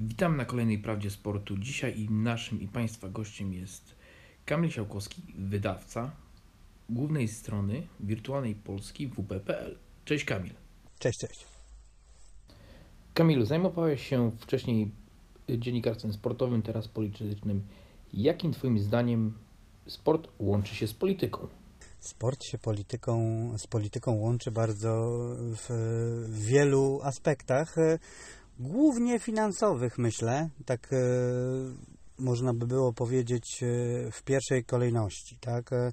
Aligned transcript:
Witam 0.00 0.36
na 0.36 0.44
kolejnej 0.44 0.78
Prawdzie 0.78 1.10
Sportu. 1.10 1.56
Dzisiaj 1.56 2.00
i 2.00 2.10
naszym 2.10 2.60
i 2.60 2.68
Państwa 2.68 3.08
gościem 3.08 3.52
jest 3.52 3.94
Kamil 4.44 4.70
Siałkowski, 4.70 5.22
wydawca 5.38 6.10
głównej 6.88 7.28
strony 7.28 7.86
wirtualnej 8.00 8.54
Polski 8.54 9.08
WP.pl. 9.08 9.78
Cześć 10.04 10.24
Kamil. 10.24 10.52
Cześć, 10.98 11.18
cześć. 11.18 11.46
Kamilu, 13.14 13.44
zajmowałeś 13.44 14.06
się 14.08 14.30
wcześniej 14.40 14.90
dziennikarstwem 15.48 16.12
sportowym, 16.12 16.62
teraz 16.62 16.88
politycznym. 16.88 17.62
Jakim 18.14 18.52
Twoim 18.52 18.78
zdaniem 18.78 19.32
sport 19.86 20.28
łączy 20.38 20.74
się 20.74 20.86
z 20.86 20.94
polityką? 20.94 21.48
Sport 22.00 22.44
się 22.44 22.58
polityką, 22.58 23.14
z 23.58 23.66
polityką 23.66 24.12
łączy 24.12 24.50
bardzo 24.50 25.10
w, 25.38 25.68
wielu 26.28 27.00
aspektach, 27.02 27.76
głównie 28.58 29.18
finansowych, 29.18 29.98
myślę. 29.98 30.48
Tak 30.66 30.92
e, 30.92 30.96
można 32.18 32.54
by 32.54 32.66
było 32.66 32.92
powiedzieć 32.92 33.62
e, 33.62 33.66
w 34.10 34.22
pierwszej 34.22 34.64
kolejności, 34.64 35.36
tak? 35.40 35.72
E, 35.72 35.92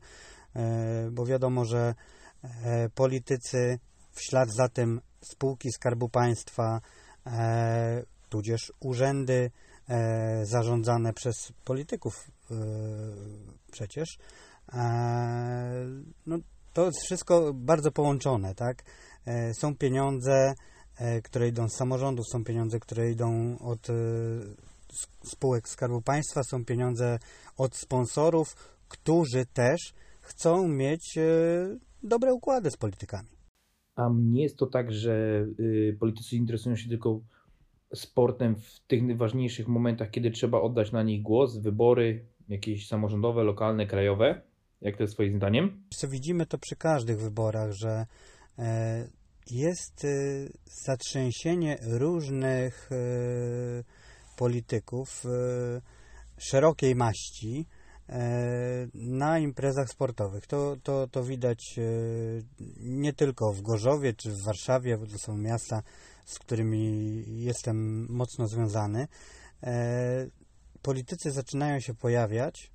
e, 0.55 1.09
bo 1.11 1.25
wiadomo, 1.25 1.65
że 1.65 1.95
e, 2.43 2.89
politycy 2.89 3.79
w 4.11 4.21
ślad 4.21 4.49
za 4.57 4.69
tym 4.69 5.01
spółki 5.21 5.71
Skarbu 5.71 6.09
Państwa, 6.09 6.81
e, 7.27 8.03
tudzież 8.29 8.73
urzędy 8.79 9.51
zarządzane 10.43 11.13
przez 11.13 11.35
polityków 11.65 12.31
przecież, 13.71 14.17
no, 16.25 16.37
to 16.73 16.85
jest 16.85 16.97
wszystko 17.05 17.53
bardzo 17.53 17.91
połączone, 17.91 18.55
tak? 18.55 18.83
Są 19.53 19.75
pieniądze, 19.75 20.53
które 21.23 21.47
idą 21.47 21.69
z 21.69 21.73
samorządów, 21.73 22.27
są 22.27 22.43
pieniądze, 22.43 22.79
które 22.79 23.11
idą 23.11 23.57
od 23.59 23.89
e, 23.89 23.93
spółek 25.23 25.69
Skarbu 25.69 26.01
Państwa, 26.01 26.43
są 26.43 26.65
pieniądze 26.65 27.19
od 27.57 27.75
sponsorów, 27.75 28.55
którzy 28.87 29.45
też 29.45 29.93
chcą 30.21 30.67
mieć 30.67 31.17
e, 31.17 31.23
dobre 32.03 32.33
układy 32.33 32.71
z 32.71 32.77
politykami. 32.77 33.29
A 33.95 34.09
nie 34.15 34.43
jest 34.43 34.57
to 34.57 34.65
tak, 34.65 34.91
że 34.91 35.45
y, 35.59 35.97
politycy 35.99 36.35
interesują 36.35 36.75
się 36.75 36.89
tylko 36.89 37.21
sportem 37.93 38.55
w 38.55 38.79
tych 38.87 39.03
najważniejszych 39.03 39.67
momentach, 39.67 40.11
kiedy 40.11 40.31
trzeba 40.31 40.61
oddać 40.61 40.91
na 40.91 41.03
nich 41.03 41.21
głos, 41.21 41.57
wybory 41.57 42.25
jakieś 42.49 42.87
samorządowe, 42.87 43.43
lokalne, 43.43 43.87
krajowe? 43.87 44.41
Jak 44.81 44.97
to 44.97 45.03
jest 45.03 45.13
Twoim 45.13 45.37
zdaniem? 45.37 45.83
Co 45.89 46.07
widzimy 46.07 46.45
to 46.45 46.57
przy 46.57 46.75
każdych 46.75 47.19
wyborach, 47.19 47.71
że 47.71 48.05
e, 48.59 49.07
jest 49.51 50.05
e, 50.05 50.07
zatrzęsienie 50.85 51.77
różnych 51.81 52.89
e, 52.91 52.95
polityków 54.37 55.25
e, 55.25 55.29
szerokiej 56.37 56.95
maści 56.95 57.67
na 58.93 59.39
imprezach 59.39 59.89
sportowych. 59.89 60.47
To, 60.47 60.77
to, 60.83 61.07
to 61.07 61.23
widać 61.23 61.79
nie 62.79 63.13
tylko 63.13 63.53
w 63.53 63.61
Gorzowie 63.61 64.13
czy 64.13 64.31
w 64.31 64.41
Warszawie, 64.41 64.97
bo 64.97 65.05
to 65.05 65.17
są 65.17 65.37
miasta, 65.37 65.83
z 66.25 66.39
którymi 66.39 67.23
jestem 67.43 68.07
mocno 68.09 68.47
związany. 68.47 69.07
E, 69.63 70.27
Politycy 70.81 71.31
zaczynają 71.31 71.79
się 71.79 71.93
pojawiać 71.93 72.71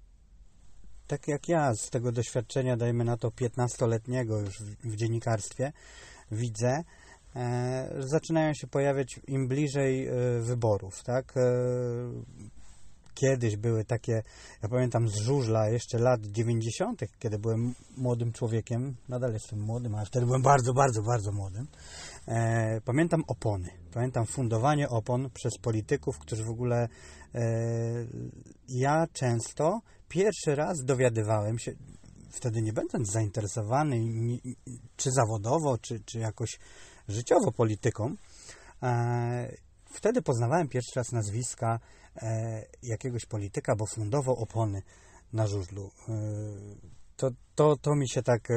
tak 1.10 1.28
jak 1.28 1.48
ja 1.48 1.74
z 1.74 1.90
tego 1.90 2.12
doświadczenia, 2.12 2.76
dajmy 2.76 3.04
na 3.04 3.16
to 3.16 3.28
15-letniego 3.28 4.40
już 4.40 4.62
w, 4.62 4.76
w 4.84 4.96
dziennikarstwie, 4.96 5.72
widzę, 6.32 6.84
e, 7.36 7.90
zaczynają 7.98 8.54
się 8.54 8.66
pojawiać 8.66 9.20
im 9.28 9.48
bliżej 9.48 10.08
e, 10.08 10.12
wyborów, 10.40 11.02
tak? 11.04 11.36
E, 11.36 11.40
kiedyś 13.14 13.56
były 13.56 13.84
takie, 13.84 14.22
ja 14.62 14.68
pamiętam 14.68 15.08
z 15.08 15.16
żużla 15.16 15.68
jeszcze 15.68 15.98
lat 15.98 16.20
90., 16.20 17.00
kiedy 17.18 17.38
byłem 17.38 17.74
młodym 17.96 18.32
człowiekiem, 18.32 18.96
nadal 19.08 19.32
jestem 19.32 19.60
młodym, 19.60 19.94
ale 19.94 20.06
wtedy 20.06 20.26
byłem 20.26 20.42
bardzo, 20.42 20.74
bardzo, 20.74 21.02
bardzo 21.02 21.32
młodym. 21.32 21.66
Pamiętam 22.84 23.24
opony, 23.26 23.68
pamiętam 23.92 24.26
fundowanie 24.26 24.88
opon 24.88 25.30
przez 25.30 25.58
polityków, 25.58 26.18
którzy 26.18 26.44
w 26.44 26.50
ogóle 26.50 26.88
ja 28.68 29.06
często 29.12 29.80
pierwszy 30.08 30.54
raz 30.54 30.84
dowiadywałem 30.84 31.58
się, 31.58 31.72
wtedy 32.30 32.62
nie 32.62 32.72
będąc 32.72 33.12
zainteresowany 33.12 33.96
czy 34.96 35.10
zawodowo, 35.10 35.78
czy, 35.78 36.00
czy 36.00 36.18
jakoś 36.18 36.58
życiowo 37.08 37.52
polityką, 37.52 38.14
e, 38.82 39.56
wtedy 39.84 40.22
poznawałem 40.22 40.68
pierwszy 40.68 40.92
raz 40.96 41.12
nazwiska 41.12 41.80
e, 42.16 42.66
jakiegoś 42.82 43.26
polityka, 43.26 43.76
bo 43.76 43.86
fundował 43.86 44.36
opony 44.36 44.82
na 45.32 45.46
żużlu. 45.46 45.90
E, 46.08 46.12
to, 47.16 47.30
to, 47.54 47.76
to 47.76 47.94
mi 47.94 48.08
się 48.08 48.22
tak 48.22 48.48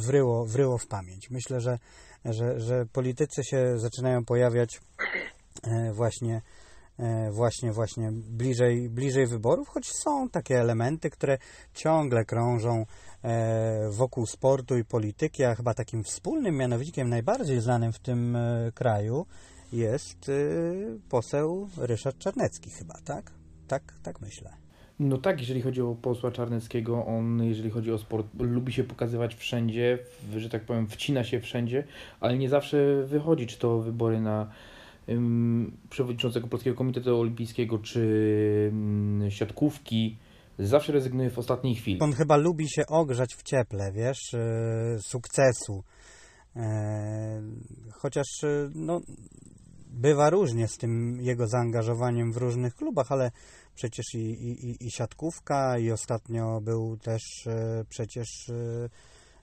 wryło, 0.00 0.46
wryło 0.46 0.78
w 0.78 0.86
pamięć. 0.86 1.30
Myślę, 1.30 1.60
że, 1.60 1.78
że, 2.24 2.60
że 2.60 2.86
politycy 2.86 3.44
się 3.44 3.78
zaczynają 3.78 4.24
pojawiać 4.24 4.80
właśnie 5.92 6.42
właśnie, 7.30 7.72
właśnie 7.72 8.12
bliżej, 8.12 8.88
bliżej 8.88 9.26
wyborów, 9.26 9.68
choć 9.68 9.86
są 9.86 10.28
takie 10.28 10.60
elementy, 10.60 11.10
które 11.10 11.38
ciągle 11.74 12.24
krążą 12.24 12.86
e, 13.24 13.90
wokół 13.90 14.26
sportu 14.26 14.78
i 14.78 14.84
polityki, 14.84 15.44
a 15.44 15.54
chyba 15.54 15.74
takim 15.74 16.04
wspólnym 16.04 16.56
mianownikiem 16.56 17.08
najbardziej 17.08 17.60
znanym 17.60 17.92
w 17.92 17.98
tym 17.98 18.36
e, 18.36 18.72
kraju 18.74 19.26
jest 19.72 20.28
e, 20.28 20.32
poseł 21.08 21.68
Ryszard 21.76 22.18
Czarnecki 22.18 22.70
chyba, 22.70 22.94
tak? 23.04 23.32
Tak, 23.68 23.82
tak 24.02 24.20
myślę. 24.20 24.50
No 25.00 25.18
tak, 25.18 25.40
jeżeli 25.40 25.62
chodzi 25.62 25.82
o 25.82 25.94
posła 25.94 26.30
Czarneckiego, 26.30 27.06
on, 27.06 27.44
jeżeli 27.44 27.70
chodzi 27.70 27.92
o 27.92 27.98
sport, 27.98 28.26
lubi 28.38 28.72
się 28.72 28.84
pokazywać 28.84 29.34
wszędzie, 29.34 29.98
że 30.36 30.48
tak 30.48 30.64
powiem, 30.64 30.88
wcina 30.88 31.24
się 31.24 31.40
wszędzie, 31.40 31.84
ale 32.20 32.38
nie 32.38 32.48
zawsze 32.48 33.02
wychodzi, 33.06 33.46
czy 33.46 33.58
to 33.58 33.78
wybory 33.78 34.20
na 34.20 34.50
przewodniczącego 35.90 36.48
Polskiego 36.48 36.76
Komitetu 36.76 37.20
Olimpijskiego, 37.20 37.78
czy 37.78 38.72
siatkówki, 39.28 40.18
zawsze 40.58 40.92
rezygnuje 40.92 41.30
w 41.30 41.38
ostatniej 41.38 41.74
chwili. 41.74 42.00
On 42.00 42.12
chyba 42.12 42.36
lubi 42.36 42.68
się 42.70 42.86
ogrzać 42.86 43.34
w 43.34 43.42
cieple, 43.42 43.92
wiesz, 43.92 44.34
e, 44.34 44.98
sukcesu. 45.00 45.82
E, 46.56 47.42
Chociaż 47.92 48.26
e, 48.44 48.70
no, 48.74 49.00
bywa 49.90 50.30
różnie 50.30 50.68
z 50.68 50.76
tym 50.76 51.18
jego 51.20 51.46
zaangażowaniem 51.46 52.32
w 52.32 52.36
różnych 52.36 52.74
klubach, 52.74 53.12
ale 53.12 53.30
przecież 53.74 54.06
i, 54.14 54.18
i, 54.18 54.86
i- 54.86 54.90
siatkówka, 54.90 55.78
i 55.78 55.90
ostatnio 55.90 56.60
był 56.60 56.96
też 56.96 57.22
e, 57.46 57.84
przecież 57.88 58.50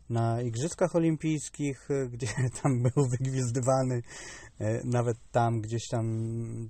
na 0.09 0.41
Igrzyskach 0.41 0.95
Olimpijskich, 0.95 1.91
e, 1.91 2.07
gdzie 2.13 2.27
tam 2.63 2.83
był 2.83 3.07
wygwizdywany. 3.07 4.01
E, 4.59 4.81
Nawet 4.83 5.17
tam 5.31 5.61
gdzieś 5.61 5.87
tam 5.87 6.05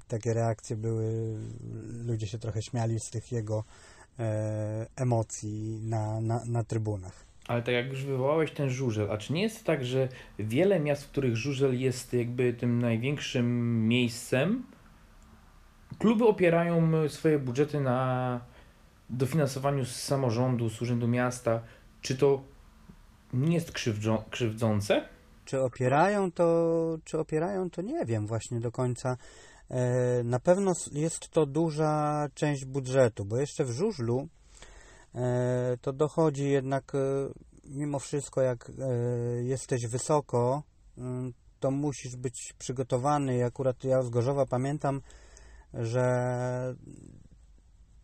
takie 0.07 0.33
reakcje 0.33 0.75
były, 0.75 1.37
ludzie 2.05 2.27
się 2.27 2.37
trochę 2.37 2.61
śmiali 2.61 2.99
z 2.99 3.09
tych 3.09 3.31
jego 3.31 3.63
e, 4.19 4.87
emocji 4.95 5.79
na, 5.83 6.21
na, 6.21 6.45
na 6.45 6.63
trybunach. 6.63 7.25
Ale 7.47 7.61
tak 7.61 7.73
jak 7.73 7.89
już 7.89 8.05
wywołałeś 8.05 8.51
ten 8.51 8.69
żużel, 8.69 9.11
a 9.11 9.17
czy 9.17 9.33
nie 9.33 9.41
jest 9.41 9.63
tak, 9.65 9.85
że 9.85 10.09
wiele 10.39 10.79
miast, 10.79 11.03
w 11.03 11.09
których 11.09 11.35
żużel 11.35 11.79
jest 11.79 12.13
jakby 12.13 12.53
tym 12.53 12.81
największym 12.81 13.87
miejscem, 13.87 14.63
kluby 15.99 16.25
opierają 16.25 16.91
swoje 17.09 17.39
budżety 17.39 17.79
na 17.81 18.41
dofinansowaniu 19.09 19.85
z 19.85 19.95
samorządu, 19.95 20.69
z 20.69 20.81
urzędu 20.81 21.07
miasta. 21.07 21.61
Czy 22.01 22.17
to 22.17 22.41
nie 23.33 23.55
jest 23.55 23.71
krzywdzą, 23.71 24.23
krzywdzące? 24.29 25.09
Czy 25.45 25.61
opierają 25.61 26.31
to, 26.31 26.97
czy 27.03 27.19
opierają 27.19 27.69
to 27.69 27.81
nie 27.81 28.05
wiem 28.05 28.27
właśnie 28.27 28.59
do 28.59 28.71
końca. 28.71 29.17
E, 29.69 30.23
Na 30.23 30.39
pewno 30.39 30.73
jest 30.91 31.29
to 31.29 31.45
duża 31.45 32.27
część 32.33 32.65
budżetu, 32.65 33.25
bo 33.25 33.37
jeszcze 33.37 33.65
w 33.65 33.71
żużlu 33.71 34.27
e, 35.15 35.77
to 35.81 35.93
dochodzi 35.93 36.49
jednak 36.49 36.95
e, 36.95 36.97
mimo 37.65 37.99
wszystko, 37.99 38.41
jak 38.41 38.71
jesteś 39.43 39.87
wysoko, 39.87 40.63
mm, 40.97 41.33
to 41.59 41.71
musisz 41.71 42.15
być 42.15 42.53
przygotowany. 42.59 43.37
I 43.37 43.43
akurat 43.43 43.83
ja 43.83 44.01
z 44.01 44.09
Gorzowa 44.09 44.45
pamiętam, 44.45 45.01
że 45.73 46.75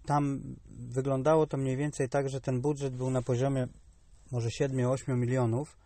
tam 0.05 0.41
wyglądało 0.65 1.47
to 1.47 1.57
mniej 1.57 1.77
więcej 1.77 2.09
tak, 2.09 2.29
że 2.29 2.41
ten 2.41 2.61
budżet 2.61 2.95
był 2.95 3.09
na 3.09 3.21
poziomie 3.21 3.67
może 4.33 4.49
7-8 4.49 5.17
milionów, 5.17 5.77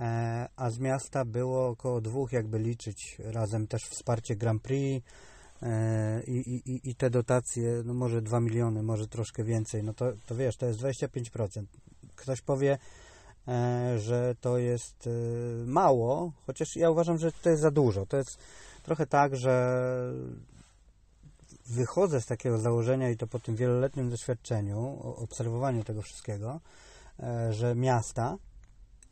e, 0.00 0.48
a 0.56 0.70
z 0.70 0.78
miasta 0.78 1.24
było 1.24 1.68
około 1.68 2.00
dwóch, 2.00 2.32
jakby 2.32 2.58
liczyć 2.58 3.16
razem 3.24 3.66
też 3.66 3.82
wsparcie 3.82 4.36
Grand 4.36 4.62
Prix 4.62 5.06
e, 5.62 6.22
i, 6.26 6.36
i, 6.70 6.90
i- 6.90 6.94
te 6.94 7.10
dotacje, 7.10 7.82
no 7.84 7.94
może 7.94 8.22
2 8.22 8.40
miliony, 8.40 8.82
może 8.82 9.06
troszkę 9.08 9.44
więcej, 9.44 9.82
no 9.82 9.94
to, 9.94 10.12
to 10.26 10.34
wiesz, 10.34 10.56
to 10.56 10.66
jest 10.66 10.80
25%. 10.80 11.62
Ktoś 12.16 12.40
powie, 12.40 12.78
e, 13.48 13.98
że 13.98 14.34
to 14.40 14.58
jest 14.58 15.08
mało, 15.66 16.32
chociaż 16.46 16.76
ja 16.76 16.90
uważam, 16.90 17.18
że 17.18 17.32
to 17.32 17.50
jest 17.50 17.62
za 17.62 17.70
dużo. 17.70 18.06
To 18.06 18.16
jest 18.16 18.38
trochę 18.82 19.06
tak, 19.06 19.36
że 19.36 19.82
wychodzę 21.66 22.20
z 22.20 22.26
takiego 22.26 22.58
założenia 22.58 23.10
i 23.10 23.16
to 23.16 23.26
po 23.26 23.38
tym 23.38 23.56
wieloletnim 23.56 24.10
doświadczeniu, 24.10 25.00
obserwowaniu 25.16 25.84
tego 25.84 26.02
wszystkiego, 26.02 26.60
że 27.50 27.74
miasta, 27.74 28.36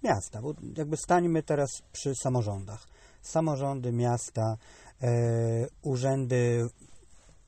miasta, 0.02 0.43
bo 0.43 0.55
jakby 0.76 0.96
stańmy 0.96 1.43
teraz 1.43 1.82
przy 1.93 2.14
samorządach. 2.14 2.87
Samorządy, 3.22 3.93
miasta, 3.93 4.56
e, 5.02 5.66
urzędy, 5.82 6.69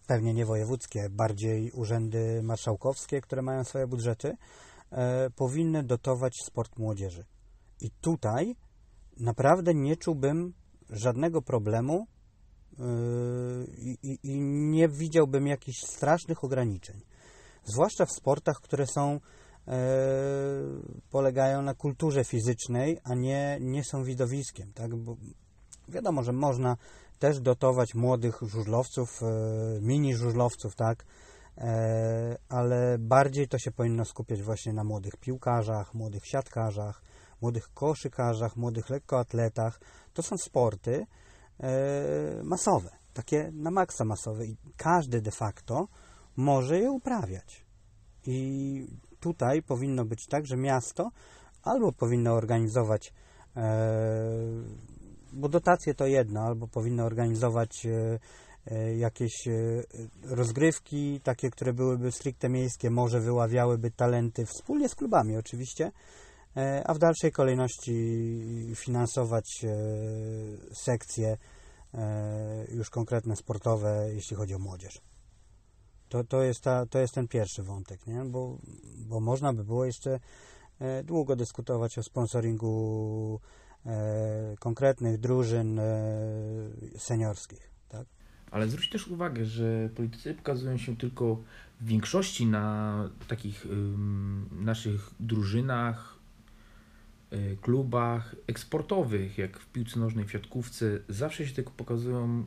pewnie 0.06 0.34
nie 0.34 0.46
wojewódzkie, 0.46 1.08
bardziej 1.10 1.70
urzędy 1.70 2.42
marszałkowskie, 2.42 3.20
które 3.20 3.42
mają 3.42 3.64
swoje 3.64 3.86
budżety, 3.86 4.36
e, 4.90 5.30
powinny 5.30 5.82
dotować 5.82 6.32
sport 6.46 6.78
młodzieży. 6.78 7.24
I 7.80 7.90
tutaj 7.90 8.56
naprawdę 9.16 9.74
nie 9.74 9.96
czułbym 9.96 10.52
żadnego 10.90 11.42
problemu 11.42 12.06
i, 13.78 13.98
i, 14.02 14.18
i 14.22 14.40
nie 14.40 14.88
widziałbym 14.88 15.46
jakichś 15.46 15.78
strasznych 15.78 16.44
ograniczeń. 16.44 17.00
Zwłaszcza 17.64 18.06
w 18.06 18.12
sportach, 18.12 18.56
które 18.56 18.86
są 18.86 19.12
e, 19.12 19.20
polegają 21.10 21.62
na 21.62 21.74
kulturze 21.74 22.24
fizycznej, 22.24 22.98
a 23.04 23.14
nie, 23.14 23.58
nie 23.60 23.84
są 23.84 24.04
widowiskiem. 24.04 24.72
Tak? 24.72 24.96
Bo 24.96 25.16
wiadomo, 25.88 26.22
że 26.22 26.32
można 26.32 26.76
też 27.18 27.40
dotować 27.40 27.94
młodych 27.94 28.38
żużlowców, 28.42 29.20
e, 29.22 29.26
mini 29.80 30.16
żużlowców, 30.16 30.76
tak? 30.76 31.04
E, 31.58 32.36
ale 32.48 32.98
bardziej 32.98 33.48
to 33.48 33.58
się 33.58 33.72
powinno 33.72 34.04
skupiać 34.04 34.42
właśnie 34.42 34.72
na 34.72 34.84
młodych 34.84 35.16
piłkarzach, 35.16 35.94
młodych 35.94 36.26
siatkarzach, 36.26 37.02
młodych 37.42 37.74
koszykarzach, 37.74 38.56
młodych 38.56 38.90
lekkoatletach. 38.90 39.80
To 40.14 40.22
są 40.22 40.36
sporty 40.38 41.06
e, 41.60 42.42
masowe, 42.42 42.90
takie 43.14 43.50
na 43.52 43.70
maksa 43.70 44.04
masowe 44.04 44.46
i 44.46 44.56
każdy 44.76 45.20
de 45.20 45.30
facto 45.30 45.88
może 46.36 46.78
je 46.78 46.90
uprawiać. 46.90 47.66
I 48.26 48.86
tutaj 49.20 49.62
powinno 49.62 50.04
być 50.04 50.26
tak, 50.26 50.46
że 50.46 50.56
miasto 50.56 51.10
albo 51.62 51.92
powinno 51.92 52.32
organizować, 52.32 53.12
e, 53.56 53.62
bo 55.32 55.48
dotacje 55.48 55.94
to 55.94 56.06
jedno, 56.06 56.40
albo 56.40 56.68
powinno 56.68 57.04
organizować 57.04 57.86
e, 57.86 58.18
e, 58.66 58.96
jakieś 58.96 59.48
rozgrywki, 60.22 61.20
takie, 61.20 61.50
które 61.50 61.72
byłyby 61.72 62.12
stricte 62.12 62.48
miejskie, 62.48 62.90
może 62.90 63.20
wyławiałyby 63.20 63.90
talenty 63.90 64.46
wspólnie 64.46 64.88
z 64.88 64.94
klubami 64.94 65.36
oczywiście, 65.36 65.92
a 66.84 66.94
w 66.94 66.98
dalszej 66.98 67.32
kolejności 67.32 68.72
finansować 68.74 69.66
sekcje 70.72 71.36
już 72.68 72.90
konkretne 72.90 73.36
sportowe, 73.36 74.08
jeśli 74.14 74.36
chodzi 74.36 74.54
o 74.54 74.58
młodzież. 74.58 75.09
To, 76.10 76.24
to, 76.24 76.42
jest 76.42 76.60
ta, 76.60 76.86
to 76.86 76.98
jest 76.98 77.14
ten 77.14 77.28
pierwszy 77.28 77.62
wątek, 77.62 78.06
nie? 78.06 78.24
Bo, 78.24 78.58
bo 79.08 79.20
można 79.20 79.52
by 79.52 79.64
było 79.64 79.84
jeszcze 79.84 80.20
e, 80.78 81.04
długo 81.04 81.36
dyskutować 81.36 81.98
o 81.98 82.02
sponsoringu 82.02 83.40
e, 83.86 84.56
konkretnych 84.58 85.18
drużyn 85.18 85.78
e, 85.78 85.84
seniorskich. 86.96 87.70
Tak? 87.88 88.06
Ale 88.50 88.68
zwróć 88.68 88.90
też 88.90 89.08
uwagę, 89.08 89.44
że 89.44 89.88
politycy 89.94 90.34
pokazują 90.34 90.78
się 90.78 90.96
tylko 90.96 91.38
w 91.80 91.86
większości 91.86 92.46
na 92.46 93.08
takich 93.28 93.66
naszych 94.52 95.10
drużynach, 95.20 96.20
y, 97.32 97.56
klubach 97.60 98.36
eksportowych, 98.46 99.38
jak 99.38 99.58
w 99.58 99.66
piłce 99.66 100.00
nożnej, 100.00 100.24
w 100.24 100.32
siatkówce. 100.32 101.00
Zawsze 101.08 101.46
się 101.46 101.54
tylko 101.54 101.70
pokazują 101.70 102.46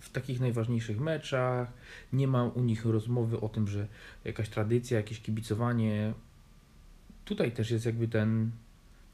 w 0.00 0.10
takich 0.10 0.40
najważniejszych 0.40 1.00
meczach. 1.00 1.72
Nie 2.12 2.28
ma 2.28 2.44
u 2.44 2.60
nich 2.60 2.84
rozmowy 2.84 3.40
o 3.40 3.48
tym, 3.48 3.68
że 3.68 3.86
jakaś 4.24 4.48
tradycja, 4.48 4.96
jakieś 4.96 5.20
kibicowanie. 5.20 6.14
Tutaj 7.24 7.52
też 7.52 7.70
jest 7.70 7.86
jakby 7.86 8.08
ten 8.08 8.50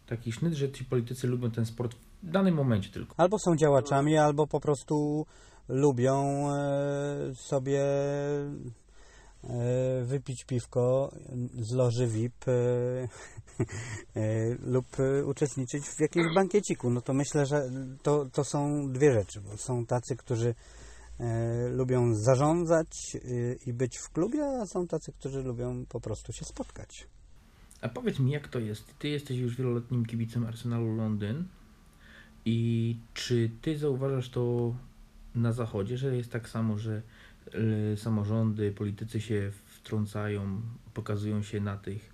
taki 0.06 0.32
sznyt, 0.32 0.54
że 0.54 0.72
ci 0.72 0.84
politycy 0.84 1.26
lubią 1.26 1.50
ten 1.50 1.66
sport 1.66 1.94
w 2.22 2.30
danym 2.30 2.54
momencie 2.54 2.90
tylko. 2.90 3.14
Albo 3.16 3.38
są 3.38 3.56
działaczami, 3.56 4.16
albo 4.16 4.46
po 4.46 4.60
prostu 4.60 5.26
lubią 5.68 6.48
e, 6.50 7.34
sobie 7.34 7.84
e, 9.44 10.04
wypić 10.04 10.44
piwko 10.44 11.12
z 11.54 11.72
loży 11.72 12.06
VIP 12.06 12.44
e, 12.48 12.58
lub 14.60 14.86
uczestniczyć 15.26 15.84
w 15.84 16.00
jakimś 16.00 16.34
bankieciku. 16.34 16.90
No 16.90 17.00
to 17.00 17.14
myślę, 17.14 17.46
że 17.46 17.70
to, 18.02 18.26
to 18.32 18.44
są 18.44 18.88
dwie 18.92 19.12
rzeczy, 19.12 19.40
bo 19.40 19.56
są 19.56 19.86
tacy, 19.86 20.16
którzy 20.16 20.54
lubią 21.72 22.14
zarządzać 22.14 23.16
e, 23.16 23.18
i 23.66 23.72
być 23.72 23.98
w 23.98 24.10
klubie, 24.10 24.44
a 24.62 24.66
są 24.66 24.86
tacy, 24.86 25.12
którzy 25.12 25.42
lubią 25.42 25.86
po 25.88 26.00
prostu 26.00 26.32
się 26.32 26.44
spotkać. 26.44 27.06
A 27.80 27.88
powiedz 27.88 28.18
mi, 28.18 28.30
jak 28.30 28.48
to 28.48 28.58
jest? 28.58 28.98
Ty 28.98 29.08
jesteś 29.08 29.38
już 29.38 29.56
wieloletnim 29.56 30.06
kibicem 30.06 30.46
Arsenalu 30.46 30.96
Londyn 30.96 31.44
i 32.44 32.96
czy 33.14 33.50
ty 33.62 33.78
zauważasz 33.78 34.30
to 34.30 34.74
na 35.34 35.52
zachodzie, 35.52 35.98
że 35.98 36.16
jest 36.16 36.30
tak 36.30 36.48
samo, 36.48 36.78
że 36.78 37.02
y, 37.92 37.96
samorządy, 37.96 38.72
politycy 38.72 39.20
się 39.20 39.52
wtrącają, 39.66 40.62
pokazują 40.94 41.42
się 41.42 41.60
na 41.60 41.76
tych 41.76 42.12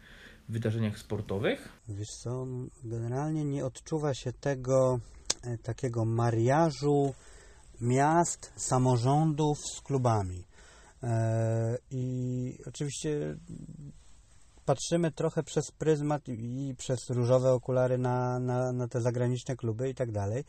wydarzeniach 0.49 0.99
sportowych? 0.99 1.69
Wiesz 1.89 2.11
co, 2.23 2.47
generalnie 2.85 3.45
nie 3.45 3.65
odczuwa 3.65 4.15
się 4.15 4.33
tego 4.33 5.01
e, 5.43 5.59
takiego 5.59 6.05
mariażu 6.05 7.15
miast, 7.83 8.53
samorządów 8.57 9.59
z 9.59 9.81
klubami. 9.81 10.45
E, 11.03 11.79
I 11.91 12.59
oczywiście 12.67 13.37
patrzymy 14.65 15.13
trochę 15.13 15.43
przez 15.43 15.71
pryzmat 15.71 16.29
i 16.29 16.75
przez 16.79 17.11
różowe 17.11 17.53
okulary 17.53 17.99
na, 17.99 18.39
na, 18.39 18.73
na 18.73 18.89
te 18.89 19.01
zagraniczne 19.01 19.57
kluby 19.57 19.91
i 19.91 19.95
tak 19.95 20.13
dalej. 20.13 20.45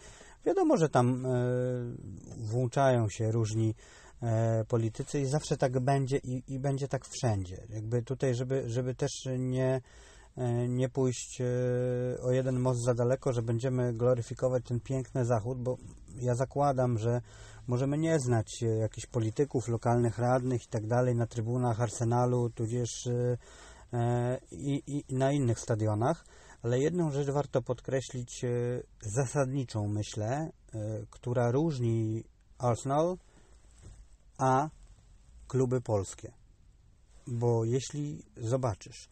Wiadomo, 0.45 0.77
że 0.77 0.89
tam 0.89 1.25
e, 1.25 1.30
włączają 2.38 3.09
się 3.09 3.31
różni 3.31 3.75
e, 4.21 4.65
politycy 4.65 5.19
i 5.19 5.25
zawsze 5.25 5.57
tak 5.57 5.80
będzie 5.80 6.18
i, 6.18 6.44
i 6.47 6.59
będzie 6.59 6.88
tak 6.88 7.06
wszędzie. 7.06 7.57
Jakby 7.69 8.01
tutaj, 8.01 8.35
żeby, 8.35 8.63
żeby 8.69 8.95
też 8.95 9.12
nie, 9.38 9.81
nie 10.69 10.89
pójść 10.89 11.41
o 12.24 12.31
jeden 12.31 12.59
most 12.59 12.83
za 12.83 12.94
daleko, 12.94 13.33
że 13.33 13.41
będziemy 13.41 13.94
gloryfikować 13.94 14.63
ten 14.65 14.80
piękny 14.80 15.25
zachód, 15.25 15.62
bo 15.62 15.77
ja 16.15 16.36
zakładam, 16.36 16.98
że 16.98 17.21
możemy 17.68 17.98
nie 17.98 18.19
znać 18.19 18.63
e, 18.63 18.65
jakichś 18.65 19.07
polityków, 19.07 19.68
lokalnych 19.68 20.18
radnych 20.18 20.63
i 20.63 20.68
tak 20.68 20.88
dalej 20.88 21.16
na 21.16 21.28
trybunach 21.28 21.81
Arsenalu, 21.81 22.49
tudzież 22.49 23.07
e, 23.07 23.38
e, 23.94 24.40
i, 24.52 25.04
i 25.09 25.16
na 25.16 25.31
innych 25.31 25.59
stadionach, 25.59 26.26
ale 26.64 26.80
jedną 26.80 27.11
rzecz 27.11 27.30
warto 27.30 27.61
podkreślić 27.61 28.45
zasadniczą, 29.02 29.88
myślę, 29.88 30.49
która 31.09 31.52
różni 31.52 32.23
Arsenal 32.57 33.18
a 34.38 34.69
kluby 35.47 35.81
polskie. 35.81 36.31
Bo 37.28 37.66
jeśli 37.66 38.26
zobaczysz, 38.38 39.09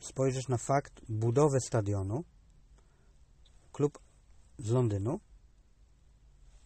spojrzysz 0.00 0.48
na 0.48 0.58
fakt 0.58 1.00
budowy 1.08 1.60
stadionu, 1.60 2.24
klub 3.72 3.98
z 4.58 4.70
Londynu, 4.70 5.20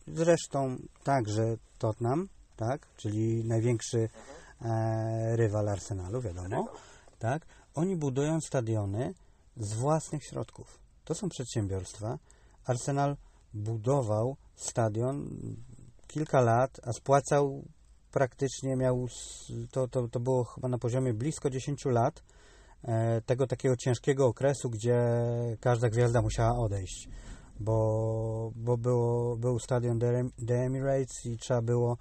zresztą 0.06 0.76
także 1.04 1.56
Tottenham, 1.78 2.28
tak, 2.56 2.88
czyli 2.96 3.44
największy 3.44 4.08
e, 4.60 5.36
rywal 5.36 5.68
Arsenalu, 5.68 6.20
wiadomo, 6.20 6.68
tak, 7.18 7.46
oni 7.74 7.96
budują 7.96 8.40
stadiony 8.40 9.14
z 9.56 9.74
własnych 9.74 10.24
środków. 10.24 10.78
To 11.04 11.14
są 11.14 11.28
przedsiębiorstwa. 11.28 12.18
Arsenal 12.64 13.16
budował 13.54 14.36
stadion 14.54 15.28
kilka 16.06 16.40
lat, 16.40 16.80
a 16.84 16.92
spłacał 16.92 17.64
praktycznie, 18.12 18.76
miał, 18.76 19.06
to, 19.70 19.88
to, 19.88 20.08
to 20.08 20.20
było 20.20 20.44
chyba 20.44 20.68
na 20.68 20.78
poziomie 20.78 21.14
blisko 21.14 21.50
10 21.50 21.84
lat, 21.84 22.22
e, 22.84 23.20
tego 23.20 23.46
takiego 23.46 23.76
ciężkiego 23.76 24.26
okresu, 24.26 24.70
gdzie 24.70 24.98
każda 25.60 25.88
gwiazda 25.88 26.22
musiała 26.22 26.58
odejść, 26.58 27.08
bo, 27.64 28.52
bo 28.56 28.76
było, 28.76 29.36
był 29.36 29.58
stadion 29.58 29.98
The 29.98 30.06
Em- 30.20 30.30
The 30.46 30.54
Emirates 30.64 31.26
i 31.26 31.38
trzeba 31.38 31.62
było 31.62 31.96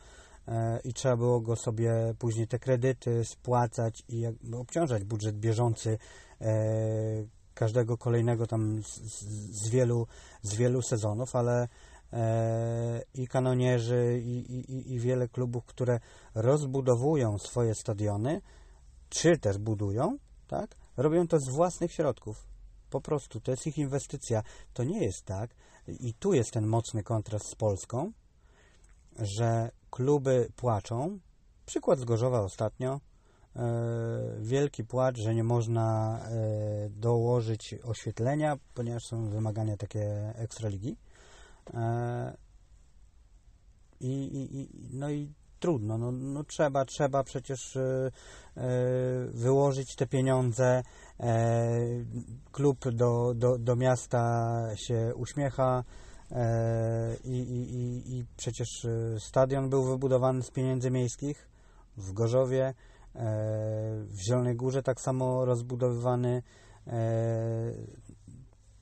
e, 0.47 0.79
i 0.83 0.93
trzeba 0.93 1.17
było 1.17 1.41
go 1.41 1.55
sobie 1.55 1.93
później 2.19 2.47
te 2.47 2.59
kredyty 2.59 3.25
spłacać 3.25 4.03
i 4.09 4.23
obciążać 4.55 5.03
budżet 5.03 5.39
bieżący 5.39 5.97
e, 6.41 6.53
każdego 7.53 7.97
kolejnego 7.97 8.47
tam 8.47 8.83
z, 8.83 8.97
z, 9.63 9.69
wielu 9.69 10.07
z 10.41 10.55
wielu 10.55 10.81
sezonów, 10.81 11.35
ale 11.35 11.67
e, 12.13 13.01
i 13.13 13.27
kanonierzy 13.27 14.21
i, 14.23 14.37
i- 14.55 14.93
i 14.93 14.99
wiele 14.99 15.27
klubów, 15.27 15.65
które 15.65 15.99
rozbudowują 16.35 17.37
swoje 17.37 17.75
stadiony, 17.75 18.41
czy 19.09 19.37
też 19.37 19.57
budują, 19.57 20.17
tak, 20.47 20.75
robią 20.97 21.27
to 21.27 21.39
z 21.39 21.49
własnych 21.49 21.91
środków. 21.91 22.50
Po 22.91 23.01
prostu 23.01 23.41
to 23.41 23.51
jest 23.51 23.67
ich 23.67 23.77
inwestycja. 23.77 24.43
To 24.73 24.83
nie 24.83 25.03
jest 25.03 25.25
tak, 25.25 25.49
i 25.87 26.13
tu 26.13 26.33
jest 26.33 26.51
ten 26.51 26.67
mocny 26.67 27.03
kontrast 27.03 27.45
z 27.45 27.55
Polską, 27.55 28.11
że 29.19 29.71
kluby 29.91 30.51
płaczą. 30.55 31.19
Przykład 31.65 31.99
z 31.99 32.03
Gorzowa 32.03 32.41
ostatnio. 32.41 32.99
E, 33.55 33.69
wielki 34.39 34.83
płacz, 34.83 35.17
że 35.17 35.35
nie 35.35 35.43
można 35.43 36.19
e, 36.19 36.89
dołożyć 36.89 37.75
oświetlenia, 37.83 38.57
ponieważ 38.73 39.05
są 39.05 39.29
wymagania 39.29 39.77
takie 39.77 40.33
ekstraligi. 40.35 40.97
E, 41.73 42.37
i, 43.99 44.07
i, 44.07 44.59
i, 44.61 44.69
no 44.93 45.09
i 45.09 45.33
trudno, 45.61 45.97
no, 45.97 46.11
no 46.11 46.43
trzeba, 46.43 46.85
trzeba 46.85 47.23
przecież 47.23 47.75
e, 47.75 48.11
e, 48.57 48.61
wyłożyć 49.33 49.95
te 49.95 50.07
pieniądze. 50.07 50.83
E, 51.19 51.79
klub 52.51 52.89
do, 52.89 53.33
do, 53.35 53.57
do 53.57 53.75
miasta 53.75 54.61
się 54.75 55.13
uśmiecha 55.15 55.83
e, 56.31 57.15
i, 57.23 57.37
i, 57.39 58.17
i, 58.17 58.25
przecież 58.37 58.85
e, 58.85 59.19
stadion 59.19 59.69
był 59.69 59.83
wybudowany 59.83 60.43
z 60.43 60.51
pieniędzy 60.51 60.91
miejskich 60.91 61.47
w 61.97 62.13
Gorzowie, 62.13 62.65
e, 62.65 62.73
w 64.05 64.19
Zielonej 64.19 64.55
Górze 64.55 64.83
tak 64.83 65.01
samo 65.01 65.45
rozbudowywany. 65.45 66.43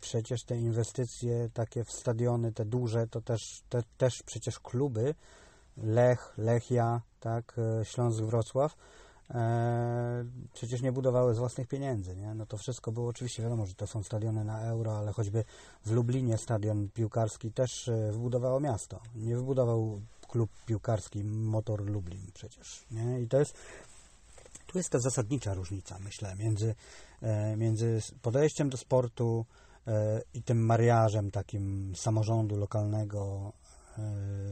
Przecież 0.02 0.44
te 0.44 0.58
inwestycje 0.58 1.50
takie 1.54 1.84
w 1.84 1.92
stadiony, 1.92 2.52
te 2.52 2.66
duże, 2.66 3.08
to 3.08 3.22
też, 3.22 3.64
te, 3.70 3.84
też 3.98 4.24
przecież 4.24 4.60
kluby, 4.60 5.16
Lech, 5.84 6.34
Lechia, 6.38 7.02
tak, 7.20 7.56
e, 7.82 7.86
Śląsk, 7.86 8.20
Wrocław, 8.20 8.76
e, 9.30 10.26
przecież 10.54 10.82
nie 10.82 10.92
budowały 10.92 11.34
z 11.36 11.38
własnych 11.38 11.68
pieniędzy, 11.68 12.16
nie? 12.16 12.34
No 12.34 12.46
to 12.46 12.58
wszystko 12.58 12.92
było 12.92 13.08
oczywiście, 13.08 13.44
wiadomo, 13.44 13.66
że 13.66 13.74
to 13.74 13.88
są 13.88 14.04
stadiony 14.04 14.44
na 14.44 14.62
euro, 14.62 14.98
ale 14.98 15.12
choćby 15.12 15.44
w 15.86 15.92
Lublinie 15.92 16.38
stadion 16.38 16.90
piłkarski 16.90 17.52
też 17.52 17.88
e, 17.88 18.12
wybudowało 18.12 18.60
miasto. 18.60 19.00
Nie 19.16 19.36
wybudował 19.36 20.02
klub 20.28 20.50
piłkarski 20.66 21.24
Motor 21.24 21.86
Lublin 21.86 22.32
przecież, 22.34 22.86
nie? 22.92 23.22
I 23.22 23.28
to 23.28 23.40
jest, 23.40 23.54
tu 24.68 24.78
jest 24.78 24.90
ta 24.90 25.00
zasadnicza 25.00 25.54
różnica, 25.54 26.00
myślę, 26.00 26.36
między, 26.36 26.76
e, 27.22 27.58
między 27.58 28.00
podejściem 28.22 28.70
do 28.70 28.78
sportu 28.78 29.46
i 30.34 30.44
tym 30.44 30.66
mariażem 30.66 31.32
takim 31.32 31.96
samorządu 31.96 32.58
lokalnego 32.58 33.54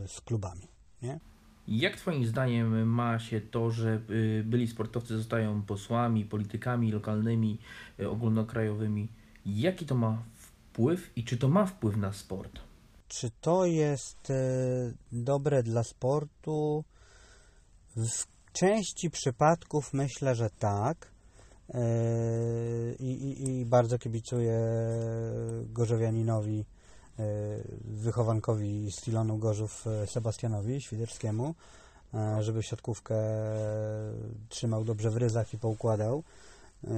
z 0.07 0.21
klubami, 0.21 0.67
nie? 1.01 1.19
Jak 1.67 1.95
Twoim 1.95 2.25
zdaniem 2.25 2.89
ma 2.89 3.19
się 3.19 3.41
to, 3.41 3.71
że 3.71 4.01
y, 4.09 4.43
byli 4.45 4.67
sportowcy 4.67 5.17
zostają 5.17 5.61
posłami, 5.61 6.25
politykami 6.25 6.91
lokalnymi, 6.91 7.57
y, 7.99 8.09
ogólnokrajowymi? 8.09 9.07
Jaki 9.45 9.85
to 9.85 9.95
ma 9.95 10.23
wpływ 10.35 11.11
i 11.15 11.23
czy 11.23 11.37
to 11.37 11.47
ma 11.47 11.65
wpływ 11.65 11.97
na 11.97 12.13
sport? 12.13 12.59
Czy 13.07 13.31
to 13.41 13.65
jest 13.65 14.29
e, 14.29 14.35
dobre 15.11 15.63
dla 15.63 15.83
sportu? 15.83 16.83
W 17.95 18.27
części 18.53 19.09
przypadków 19.09 19.93
myślę, 19.93 20.35
że 20.35 20.49
tak. 20.49 21.11
I, 22.99 23.11
i, 23.11 23.59
i 23.59 23.65
bardzo 23.65 23.99
kibicuję 23.99 24.59
Gorzowianinowi, 25.65 26.65
wychowankowi 27.83 28.91
z 28.91 29.01
Tilonu 29.01 29.37
Gorzów 29.37 29.87
e, 29.87 30.07
Sebastianowi 30.07 30.81
Świderskiemu, 30.81 31.55
e, 32.13 32.43
żeby 32.43 32.63
siatkówkę 32.63 33.15
trzymał 34.49 34.83
dobrze 34.83 35.11
w 35.11 35.17
ryzach 35.17 35.53
i 35.53 35.57
poukładał. 35.57 36.23
E, 36.83 36.89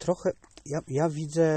Trochę 0.00 0.32
ja, 0.66 0.80
ja 0.88 1.08
widzę 1.08 1.48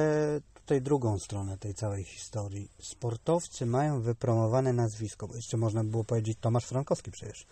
tutaj 0.53 0.81
drugą 0.81 1.19
stronę 1.19 1.57
tej 1.57 1.73
całej 1.73 2.03
historii. 2.03 2.69
Sportowcy 2.79 3.65
mają 3.65 4.01
wypromowane 4.01 4.73
nazwisko, 4.73 5.27
bo 5.27 5.35
jeszcze 5.35 5.57
można 5.57 5.83
by 5.83 5.89
było 5.89 6.03
powiedzieć 6.03 6.37
Tomasz 6.41 6.65
Frankowski 6.65 7.11
przecież. 7.11 7.45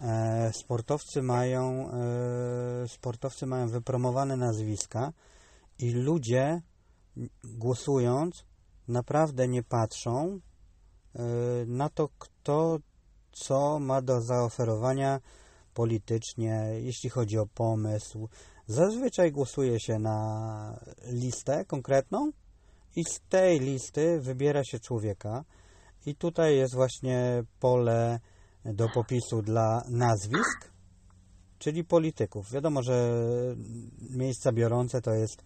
E, 0.00 0.52
sportowcy 0.54 1.22
mają 1.22 1.90
e, 1.90 2.88
sportowcy 2.88 3.46
mają 3.46 3.68
wypromowane 3.68 4.36
nazwiska 4.36 5.12
i 5.78 5.90
ludzie 5.90 6.62
głosując 7.44 8.44
naprawdę 8.90 9.48
nie 9.48 9.62
patrzą 9.62 10.40
e, 11.14 11.22
na 11.66 11.88
to, 11.88 12.08
kto 12.18 12.78
co 13.32 13.78
ma 13.78 14.02
do 14.02 14.20
zaoferowania 14.20 15.20
politycznie, 15.74 16.70
jeśli 16.82 17.10
chodzi 17.10 17.38
o 17.38 17.46
pomysł. 17.46 18.28
Zazwyczaj 18.66 19.32
głosuje 19.32 19.80
się 19.80 19.98
na 19.98 20.80
listę 21.06 21.64
konkretną 21.64 22.32
i 22.96 23.04
z 23.04 23.20
tej 23.28 23.60
listy 23.60 24.20
wybiera 24.20 24.64
się 24.64 24.80
człowieka. 24.80 25.44
I 26.06 26.14
tutaj 26.14 26.56
jest 26.56 26.74
właśnie 26.74 27.42
pole 27.60 28.20
do 28.64 28.88
popisu 28.88 29.42
dla 29.42 29.82
nazwisk, 29.88 30.70
czyli 31.58 31.84
polityków. 31.84 32.50
Wiadomo, 32.50 32.82
że 32.82 33.10
miejsca 34.10 34.52
biorące 34.52 35.00
to 35.02 35.14
jest, 35.14 35.44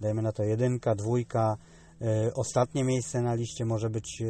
dajmy 0.00 0.22
na 0.22 0.32
to, 0.32 0.42
jedynka, 0.42 0.94
dwójka. 0.94 1.56
E, 2.04 2.34
Ostatnie 2.34 2.84
miejsce 2.84 3.22
na 3.22 3.34
liście 3.34 3.64
może 3.64 3.90
być 3.90 4.22
e, 4.22 4.26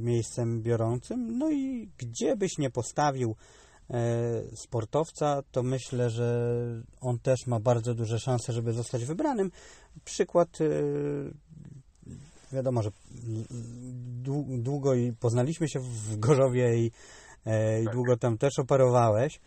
miejscem 0.00 0.62
biorącym. 0.62 1.38
No 1.38 1.50
i 1.50 1.90
gdzie 1.98 2.36
byś 2.36 2.58
nie 2.58 2.70
postawił 2.70 3.36
e, 3.90 4.56
sportowca, 4.56 5.42
to 5.50 5.62
myślę, 5.62 6.10
że 6.10 6.56
on 7.00 7.18
też 7.18 7.46
ma 7.46 7.60
bardzo 7.60 7.94
duże 7.94 8.18
szanse, 8.18 8.52
żeby 8.52 8.72
zostać 8.72 9.04
wybranym. 9.04 9.50
Przykład, 10.04 10.48
wiadomo, 12.52 12.82
że 12.82 12.90
dłu- 14.22 14.62
długo 14.62 14.94
i 14.94 15.12
poznaliśmy 15.12 15.68
się 15.68 15.80
w 15.80 16.16
Gorzowie 16.16 16.78
i, 16.78 16.90
i 17.82 17.86
długo 17.92 18.16
tam 18.16 18.38
też 18.38 18.58
operowałeś. 18.58 19.40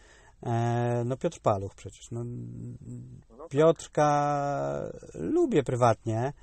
No 1.06 1.18
Piotr 1.18 1.40
Paluch 1.40 1.76
przecież. 1.76 2.12
No, 2.12 2.26
Piotrka 3.50 4.92
lubię 5.14 5.64
prywatnie, 5.64 6.34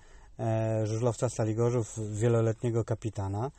żużlowca 0.84 1.28
Stali 1.28 1.54
Gorzów, 1.54 1.86
wieloletniego 2.12 2.84
kapitana, 2.84 3.50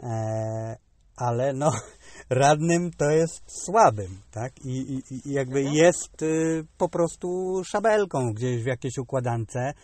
e, 0.00 0.76
ale 1.18 1.52
no 1.52 1.70
radnym 2.30 2.90
to 2.90 3.10
jest 3.10 3.64
słabym, 3.64 4.20
tak? 4.30 4.52
I, 4.64 4.70
i, 4.70 5.02
i 5.28 5.32
jakby 5.32 5.62
jest 5.62 6.22
y, 6.22 6.64
po 6.78 6.88
prostu 6.88 7.28
szabelką 7.64 8.32
gdzieś 8.32 8.62
w 8.62 8.66
jakiejś 8.66 8.98
układance. 8.98 9.56
E, 9.56 9.74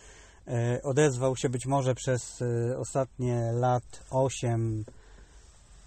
odezwał 0.83 1.35
się 1.35 1.49
być 1.49 1.65
może 1.65 1.95
przez 1.95 2.41
y, 2.41 2.77
ostatnie 2.77 3.51
lat 3.53 4.03
8 4.09 4.85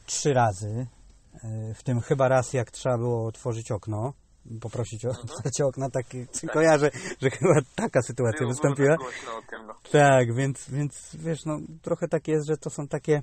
trzy 0.06 0.32
razy, 0.32 0.86
e, 1.34 1.74
w 1.74 1.82
tym 1.82 2.00
chyba 2.00 2.28
raz 2.28 2.52
jak 2.52 2.70
trzeba 2.70 2.98
było 2.98 3.26
otworzyć 3.26 3.70
okno, 3.70 4.12
poprosić 4.60 5.06
o 5.06 5.08
otwarcie 5.08 5.66
okna, 5.66 5.90
tak 5.90 6.06
kojarzę, 6.52 6.90
że 7.22 7.30
chyba 7.30 7.60
taka 7.74 8.02
sytuacja 8.02 8.38
Było, 8.38 8.50
wystąpiła. 8.50 8.96
Tak 8.96 9.06
o 9.34 9.50
tym, 9.50 9.66
no. 9.66 9.74
Tak, 9.92 10.34
więc, 10.34 10.70
więc 10.70 11.10
wiesz, 11.14 11.44
no 11.44 11.58
trochę 11.82 12.08
tak 12.08 12.28
jest, 12.28 12.46
że 12.46 12.56
to 12.56 12.70
są 12.70 12.88
takie. 12.88 13.22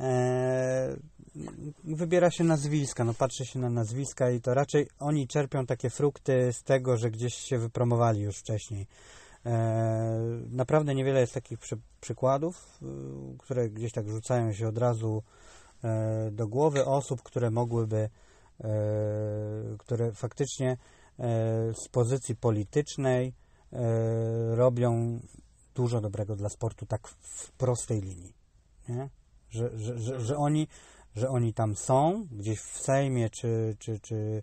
E, 0.00 0.96
wybiera 1.84 2.30
się 2.30 2.44
nazwiska, 2.44 3.04
no 3.04 3.14
patrzy 3.14 3.46
się 3.46 3.58
na 3.58 3.70
nazwiska 3.70 4.30
i 4.30 4.40
to 4.40 4.54
raczej 4.54 4.88
oni 4.98 5.28
czerpią 5.28 5.66
takie 5.66 5.90
frukty 5.90 6.52
z 6.52 6.62
tego, 6.62 6.96
że 6.96 7.10
gdzieś 7.10 7.34
się 7.34 7.58
wypromowali 7.58 8.20
już 8.20 8.38
wcześniej. 8.38 8.86
E, 9.46 10.40
naprawdę 10.50 10.94
niewiele 10.94 11.20
jest 11.20 11.34
takich 11.34 11.58
przy, 11.58 11.78
przykładów, 12.00 12.78
y, 12.82 13.38
które 13.38 13.68
gdzieś 13.68 13.92
tak 13.92 14.08
rzucają 14.08 14.52
się 14.52 14.68
od 14.68 14.78
razu 14.78 15.22
e, 15.84 16.30
do 16.30 16.48
głowy 16.48 16.84
osób, 16.84 17.22
które 17.22 17.50
mogłyby, 17.50 18.08
które 19.78 20.12
faktycznie 20.12 20.70
e, 20.70 20.76
z 21.74 21.88
pozycji 21.88 22.36
politycznej 22.36 23.34
e, 23.72 24.56
robią 24.56 25.20
dużo 25.74 26.00
dobrego 26.00 26.36
dla 26.36 26.48
sportu 26.48 26.86
tak 26.86 27.08
w 27.08 27.52
prostej 27.52 28.00
linii. 28.00 28.34
Nie? 28.88 29.08
Że, 29.50 29.78
że, 29.78 29.98
że, 29.98 30.20
że, 30.20 30.36
oni, 30.36 30.68
że 31.16 31.28
oni 31.28 31.54
tam 31.54 31.76
są, 31.76 32.26
gdzieś 32.32 32.60
w 32.60 32.78
Sejmie 32.78 33.30
czy, 33.30 33.76
czy, 33.78 34.00
czy, 34.00 34.42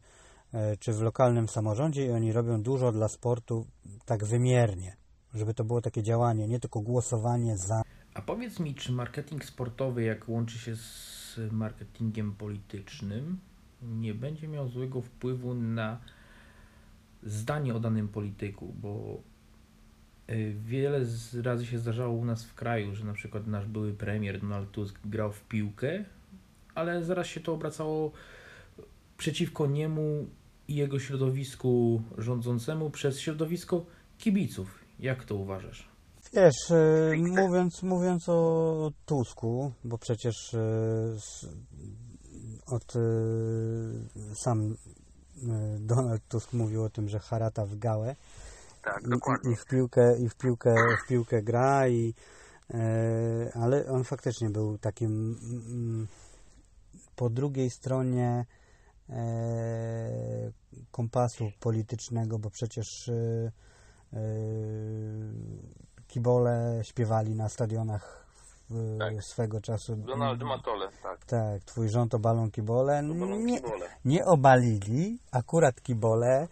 e, 0.53 0.77
czy 0.77 0.93
w 0.93 1.01
lokalnym 1.01 1.49
samorządzie 1.49 2.05
i 2.05 2.11
oni 2.11 2.33
robią 2.33 2.61
dużo 2.61 2.91
dla 2.91 3.07
sportu 3.07 3.65
tak 4.05 4.25
wymiernie, 4.25 4.97
żeby 5.33 5.53
to 5.53 5.63
było 5.63 5.81
takie 5.81 6.03
działanie, 6.03 6.47
nie 6.47 6.59
tylko 6.59 6.81
głosowanie 6.81 7.57
za. 7.57 7.81
A 8.13 8.21
powiedz 8.21 8.59
mi, 8.59 8.75
czy 8.75 8.91
marketing 8.91 9.45
sportowy, 9.45 10.03
jak 10.03 10.29
łączy 10.29 10.59
się 10.59 10.75
z 10.75 11.39
marketingiem 11.51 12.35
politycznym, 12.35 13.39
nie 13.81 14.13
będzie 14.13 14.47
miał 14.47 14.67
złego 14.67 15.01
wpływu 15.01 15.53
na 15.53 15.99
zdanie 17.23 17.75
o 17.75 17.79
danym 17.79 18.07
polityku, 18.07 18.73
bo 18.81 19.21
y, 20.29 20.55
wiele 20.65 21.05
razy 21.43 21.65
się 21.65 21.79
zdarzało 21.79 22.13
u 22.13 22.25
nas 22.25 22.45
w 22.45 22.55
kraju, 22.55 22.95
że 22.95 23.05
na 23.05 23.13
przykład 23.13 23.47
nasz 23.47 23.65
były 23.65 23.93
premier 23.93 24.41
Donald 24.41 24.71
Tusk 24.71 24.99
grał 25.05 25.31
w 25.31 25.43
piłkę, 25.43 26.05
ale 26.75 27.03
zaraz 27.03 27.27
się 27.27 27.39
to 27.39 27.53
obracało 27.53 28.11
przeciwko 29.17 29.67
niemu 29.67 30.27
i 30.67 30.75
jego 30.75 30.99
środowisku 30.99 32.01
rządzącemu 32.17 32.89
przez 32.89 33.19
środowisko 33.19 33.85
kibiców. 34.17 34.79
Jak 34.99 35.23
to 35.23 35.35
uważasz? 35.35 35.89
Wiesz, 36.33 36.71
e, 36.71 37.17
mówiąc, 37.17 37.83
mówiąc 37.83 38.29
o 38.29 38.91
Tusku, 39.05 39.71
bo 39.83 39.97
przecież 39.97 40.53
e, 40.53 40.59
od 42.71 42.95
y, 42.95 44.35
sam 44.35 44.71
y, 44.71 44.75
Donald 45.79 46.21
Tusk 46.27 46.53
mówił 46.53 46.83
o 46.83 46.89
tym, 46.89 47.09
że 47.09 47.19
harata 47.19 47.65
w 47.65 47.75
gałę 47.75 48.15
Tak, 48.83 49.03
i, 49.03 49.07
i, 49.07 49.09
dokładnie. 49.09 49.51
i 49.51 49.55
w 49.55 49.65
piłkę 49.65 50.17
i 50.19 50.29
w 50.29 50.35
piłkę 50.35 50.75
w 51.05 51.07
piłkę 51.07 51.41
gra 51.41 51.87
i 51.87 52.13
e, 52.73 53.51
ale 53.53 53.85
on 53.87 54.03
faktycznie 54.03 54.49
był 54.49 54.77
takim 54.77 55.39
mm, 55.43 56.07
po 57.15 57.29
drugiej 57.29 57.69
stronie 57.69 58.45
e, 59.09 60.51
kompasu 60.91 61.51
politycznego, 61.59 62.39
bo 62.39 62.49
przecież 62.49 63.11
kibole 66.07 66.81
śpiewali 66.83 67.35
na 67.35 67.49
stadionach 67.49 68.28
Tak. 68.99 69.23
swego 69.23 69.61
czasu. 69.61 69.95
Donald 69.95 70.41
Matole, 70.43 70.89
tak. 71.03 71.25
Tak, 71.25 71.63
twój 71.63 71.89
rząd 71.89 72.11
to 72.11 72.19
balon 72.19 72.51
kibole. 72.51 73.03
To 73.07 73.13
balon 73.13 73.45
Nie, 73.45 73.61
kibole. 73.61 73.85
nie 74.05 74.25
obalili, 74.25 75.19
akurat 75.31 75.81
kibole, 75.81 76.47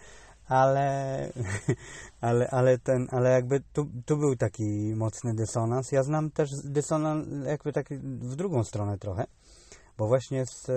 ale, 0.47 1.31
ale, 2.21 2.49
ale 2.49 2.77
ten, 2.77 3.07
ale 3.11 3.29
jakby 3.29 3.59
tu, 3.73 3.87
tu 4.05 4.17
był 4.17 4.35
taki 4.35 4.93
mocny 4.95 5.33
dysonans. 5.35 5.91
Ja 5.91 6.03
znam 6.03 6.31
też 6.31 6.49
dysonans 6.63 7.27
jakby 7.47 7.73
taki 7.73 7.97
w 7.97 8.35
drugą 8.35 8.63
stronę 8.63 8.97
trochę, 8.97 9.25
bo 9.97 10.07
właśnie 10.07 10.45
z, 10.45 10.69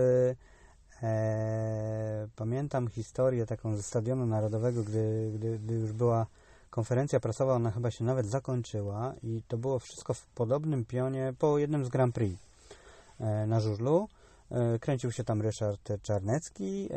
e, 1.02 2.28
pamiętam 2.36 2.88
historię 2.88 3.46
taką 3.46 3.76
ze 3.76 3.82
Stadionu 3.82 4.26
Narodowego, 4.26 4.82
gdy, 4.82 5.30
gdy, 5.34 5.58
gdy 5.58 5.74
już 5.74 5.92
była 5.92 6.26
konferencja 6.70 7.20
prasowa, 7.20 7.54
ona 7.54 7.70
chyba 7.70 7.90
się 7.90 8.04
nawet 8.04 8.26
zakończyła 8.26 9.14
i 9.22 9.42
to 9.48 9.58
było 9.58 9.78
wszystko 9.78 10.14
w 10.14 10.26
podobnym 10.26 10.84
pionie 10.84 11.34
po 11.38 11.58
jednym 11.58 11.84
z 11.84 11.88
Grand 11.88 12.14
Prix 12.14 12.42
e, 13.20 13.46
na 13.46 13.60
żużlu. 13.60 14.08
E, 14.50 14.78
Kręcił 14.78 15.12
się 15.12 15.24
tam 15.24 15.42
Ryszard 15.42 16.02
Czarnecki. 16.02 16.84
E, 16.84 16.88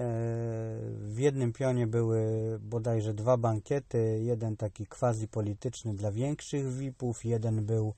W 0.98 1.16
jednym 1.18 1.54
pionie 1.54 1.88
były 1.88 2.24
bodajże 2.60 3.14
dwa 3.14 3.38
bankiety. 3.38 4.20
Jeden 4.24 4.58
taki 4.58 4.86
quasi 4.86 5.28
polityczny 5.28 5.94
dla 5.94 6.12
większych 6.12 6.74
VIP-ów, 6.74 7.26
jeden 7.26 7.66
był 7.66 7.94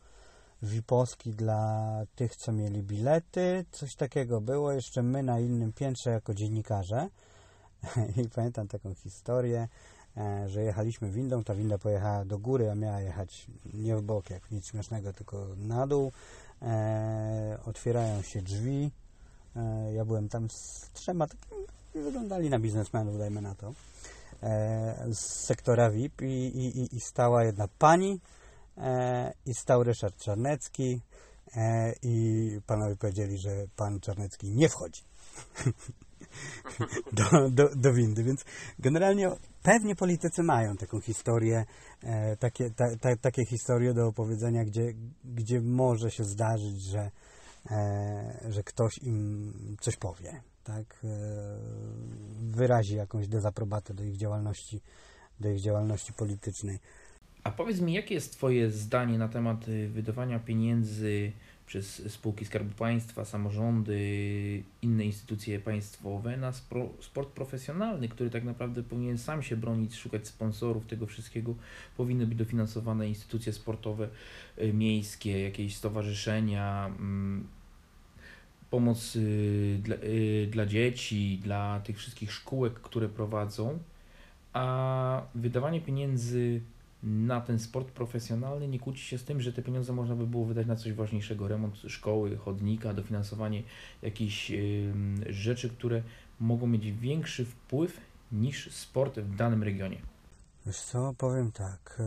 VIP-owski 0.63 1.33
dla 1.33 2.01
tych, 2.15 2.35
co 2.35 2.51
mieli 2.51 2.83
bilety. 2.83 3.65
Coś 3.71 3.95
takiego 3.95 4.41
było. 4.41 4.71
Jeszcze 4.71 5.03
my 5.03 5.23
na 5.23 5.39
innym 5.39 5.73
piętrze 5.73 6.09
jako 6.09 6.33
dziennikarze. 6.33 7.09
I 8.23 8.29
pamiętam 8.29 8.67
taką 8.67 8.93
historię, 8.93 9.67
że 10.47 10.63
jechaliśmy 10.63 11.09
windą. 11.11 11.43
Ta 11.43 11.55
winda 11.55 11.77
pojechała 11.77 12.25
do 12.25 12.37
góry, 12.39 12.71
a 12.71 12.75
miała 12.75 13.01
jechać 13.01 13.47
nie 13.73 13.95
w 13.97 14.01
bok, 14.01 14.29
jak 14.29 14.51
nic 14.51 14.67
śmiesznego, 14.67 15.13
tylko 15.13 15.47
na 15.57 15.87
dół. 15.87 16.11
E, 16.61 17.57
otwierają 17.65 18.21
się 18.21 18.41
drzwi. 18.41 18.91
E, 19.55 19.93
Ja 19.93 20.05
byłem 20.05 20.29
tam 20.29 20.49
z 20.49 20.89
trzema 20.93 21.27
takimi, 21.27 21.65
wyglądali 21.93 22.49
na 22.49 22.59
biznesmenów, 22.59 23.17
dajmy 23.17 23.41
na 23.41 23.55
to, 23.55 23.73
e, 24.43 25.05
z 25.13 25.19
sektora 25.19 25.91
VIP 25.91 26.21
i, 26.21 26.25
i, 26.25 26.79
i- 26.79 26.95
i 26.95 26.99
stała 27.01 27.43
jedna 27.43 27.67
pani 27.79 28.19
e, 28.77 29.33
i 29.45 29.53
stał 29.53 29.83
Ryszard 29.83 30.17
Czarnecki 30.17 31.01
e, 31.55 31.93
i 32.01 32.59
panowie 32.67 32.95
powiedzieli, 32.95 33.37
że 33.37 33.51
pan 33.75 33.99
Czarnecki 33.99 34.51
nie 34.51 34.69
wchodzi 34.69 35.01
do, 37.13 37.49
do, 37.49 37.69
do 37.75 37.93
windy, 37.93 38.23
więc 38.23 38.45
generalnie 38.79 39.31
pewnie 39.63 39.95
politycy 39.95 40.43
mają 40.43 40.77
taką 40.77 41.01
historię, 41.01 41.65
e, 42.03 42.37
takie, 42.37 42.69
ta, 42.69 42.85
ta, 43.01 43.15
takie 43.15 43.45
historie 43.45 43.93
do 43.93 44.07
opowiedzenia, 44.07 44.65
gdzie, 44.65 44.93
gdzie 45.25 45.61
może 45.61 46.11
się 46.11 46.23
zdarzyć, 46.23 46.81
że 46.81 47.11
e, 47.71 48.39
że 48.49 48.63
ktoś 48.63 48.97
im 48.97 49.53
coś 49.79 49.95
powie, 49.95 50.41
tak? 50.63 50.99
E, 51.03 51.07
wyrazi 52.41 52.95
jakąś 52.95 53.27
dezaprobatę 53.27 53.93
do 53.93 54.03
ich 54.03 54.17
działalności, 54.17 54.81
do 55.39 55.49
ich 55.49 55.61
działalności 55.61 56.13
politycznej. 56.13 56.79
A 57.43 57.51
powiedz 57.51 57.79
mi, 57.79 57.93
jakie 57.93 58.13
jest 58.13 58.33
Twoje 58.33 58.71
zdanie 58.71 59.17
na 59.17 59.29
temat 59.29 59.67
y, 59.67 59.89
wydawania 59.89 60.39
pieniędzy 60.39 61.31
przez 61.65 62.11
spółki 62.11 62.45
Skarbu 62.45 62.73
Państwa, 62.75 63.25
samorządy, 63.25 64.63
inne 64.81 65.05
instytucje 65.05 65.59
państwowe 65.59 66.37
na 66.37 66.51
spro, 66.51 66.89
sport 66.99 67.29
profesjonalny, 67.29 68.09
który 68.09 68.29
tak 68.29 68.43
naprawdę 68.43 68.83
powinien 68.83 69.17
sam 69.17 69.43
się 69.43 69.57
bronić, 69.57 69.95
szukać 69.95 70.27
sponsorów 70.27 70.85
tego 70.85 71.05
wszystkiego. 71.05 71.55
Powinny 71.97 72.27
być 72.27 72.37
dofinansowane 72.37 73.09
instytucje 73.09 73.53
sportowe 73.53 74.09
y, 74.61 74.73
miejskie, 74.73 75.41
jakieś 75.41 75.75
stowarzyszenia, 75.75 76.85
mm, 76.85 77.47
pomoc 78.69 79.15
y, 79.15 79.79
dla, 79.83 79.95
y, 79.95 80.47
dla 80.51 80.65
dzieci, 80.65 81.39
dla 81.43 81.79
tych 81.79 81.97
wszystkich 81.97 82.31
szkółek, 82.31 82.73
które 82.73 83.09
prowadzą. 83.09 83.79
A 84.53 85.21
wydawanie 85.35 85.81
pieniędzy 85.81 86.61
na 87.05 87.41
ten 87.41 87.59
sport 87.59 87.91
profesjonalny 87.91 88.67
nie 88.67 88.79
kłóci 88.79 89.01
się 89.01 89.17
z 89.17 89.23
tym, 89.23 89.41
że 89.41 89.53
te 89.53 89.61
pieniądze 89.61 89.93
można 89.93 90.15
by 90.15 90.27
było 90.27 90.45
wydać 90.45 90.67
na 90.67 90.75
coś 90.75 90.93
ważniejszego, 90.93 91.47
remont 91.47 91.77
szkoły, 91.87 92.37
chodnika, 92.37 92.93
dofinansowanie 92.93 93.63
jakichś 94.01 94.51
ym, 94.51 95.23
rzeczy, 95.29 95.69
które 95.69 96.01
mogą 96.39 96.67
mieć 96.67 96.91
większy 96.91 97.45
wpływ 97.45 97.97
niż 98.31 98.71
sport 98.71 99.19
w 99.19 99.35
danym 99.35 99.63
regionie. 99.63 99.97
Wiesz 100.65 100.79
co, 100.79 101.13
powiem 101.17 101.51
tak. 101.51 101.97
E, 101.99 102.03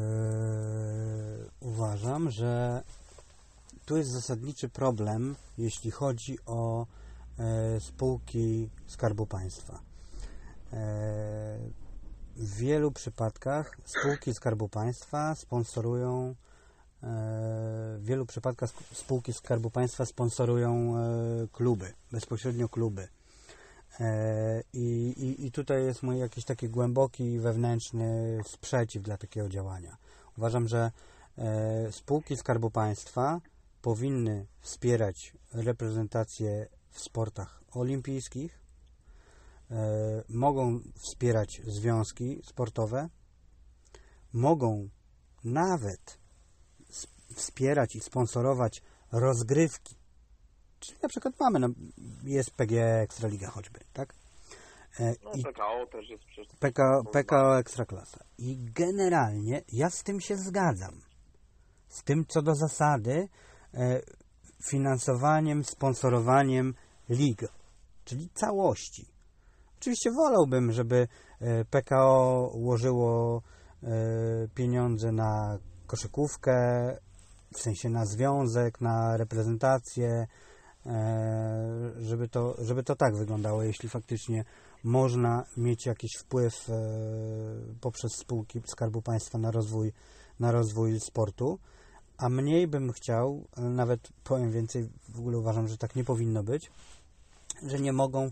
uważam, 1.60 2.30
że 2.30 2.82
tu 3.86 3.96
jest 3.96 4.10
zasadniczy 4.10 4.68
problem, 4.68 5.36
jeśli 5.58 5.90
chodzi 5.90 6.38
o 6.46 6.86
e, 7.38 7.80
spółki 7.80 8.68
Skarbu 8.86 9.26
Państwa. 9.26 9.80
E, 10.72 11.58
w 12.38 12.56
wielu 12.56 12.92
przypadkach 12.92 13.76
spółki 13.84 14.34
Skarbu 14.34 14.68
Państwa 14.68 15.34
sponsorują 15.34 16.28
e, 16.28 16.34
w 17.98 18.00
wielu 18.02 18.26
przypadkach 18.26 18.70
sp- 18.72 18.94
spółki 18.94 19.32
Skarbu 19.32 19.70
Państwa 19.70 20.06
sponsorują 20.06 20.96
e, 20.96 21.00
kluby, 21.52 21.92
bezpośrednio 22.12 22.68
kluby. 22.68 23.08
E, 24.00 24.62
I, 24.72 25.14
i, 25.16 25.46
I 25.46 25.52
tutaj 25.52 25.84
jest 25.84 26.02
mój 26.02 26.18
jakiś 26.18 26.44
taki 26.44 26.68
głęboki 26.68 27.38
wewnętrzny 27.38 28.40
sprzeciw 28.44 29.02
dla 29.02 29.16
takiego 29.16 29.48
działania. 29.48 29.96
Uważam, 30.38 30.68
że 30.68 30.90
spółki 31.90 32.36
Skarbu 32.36 32.70
Państwa 32.70 33.40
powinny 33.82 34.46
wspierać 34.60 35.32
reprezentację 35.52 36.66
w 36.90 37.00
sportach 37.00 37.62
olimpijskich, 37.72 38.58
mogą 40.28 40.80
wspierać 40.94 41.60
związki 41.66 42.40
sportowe, 42.44 43.08
mogą 44.32 44.88
nawet 45.44 46.18
wspierać 47.34 47.96
i 47.96 48.00
sponsorować 48.00 48.82
rozgrywki. 49.12 49.96
Czyli 50.80 50.98
na 51.02 51.08
przykład 51.08 51.34
mamy, 51.40 51.58
no, 51.58 51.68
jest 52.24 52.50
PG 52.50 53.00
Ekstraliga 53.00 53.50
choćby, 53.50 53.80
tak? 53.92 54.14
E, 55.00 55.14
No 55.24 55.32
I 55.32 55.42
PKO 55.42 55.86
też 55.92 56.10
jest 56.10 56.24
przecież... 56.24 56.46
PKO, 56.58 57.04
PKO 57.12 57.58
Ekstraklasa. 57.58 58.24
I 58.38 58.56
generalnie 58.74 59.62
ja 59.72 59.90
z 59.90 60.02
tym 60.02 60.20
się 60.20 60.36
zgadzam. 60.36 61.00
Z 61.88 62.02
tym 62.02 62.24
co 62.28 62.42
do 62.42 62.54
zasady 62.54 63.28
e, 63.74 64.00
finansowaniem, 64.62 65.64
sponsorowaniem 65.64 66.74
lig, 67.08 67.40
czyli 68.04 68.28
całości. 68.34 69.17
Oczywiście 69.80 70.10
wolałbym, 70.12 70.72
żeby 70.72 71.08
e, 71.40 71.64
PKO 71.64 72.50
ułożyło 72.54 73.42
e, 73.82 73.88
pieniądze 74.54 75.12
na 75.12 75.58
koszykówkę, 75.86 76.56
w 77.54 77.60
sensie 77.60 77.90
na 77.90 78.06
związek, 78.06 78.80
na 78.80 79.16
reprezentację, 79.16 80.26
e, 80.86 81.92
żeby 82.00 82.28
to, 82.28 82.54
żeby 82.58 82.82
to 82.82 82.96
tak 82.96 83.16
wyglądało, 83.16 83.62
jeśli 83.62 83.88
faktycznie 83.88 84.44
można 84.84 85.44
mieć 85.56 85.86
jakiś 85.86 86.10
wpływ 86.20 86.66
poprzez 87.80 88.12
spółki 88.20 88.60
Skarbu 88.66 89.02
Państwa 89.02 89.38
na 89.38 89.50
rozwój, 89.50 89.92
na 90.40 90.52
rozwój 90.52 91.00
sportu, 91.00 91.58
a 92.16 92.28
mniej 92.28 92.68
bym 92.68 92.92
chciał, 92.92 93.44
nawet 93.56 94.08
powiem 94.24 94.52
więcej, 94.52 94.88
w 95.08 95.18
ogóle 95.18 95.38
uważam, 95.38 95.68
że 95.68 95.78
tak 95.78 95.96
nie 95.96 96.04
powinno 96.04 96.42
być, 96.42 96.70
że 97.66 97.80
nie 97.80 97.92
mogą, 97.92 98.30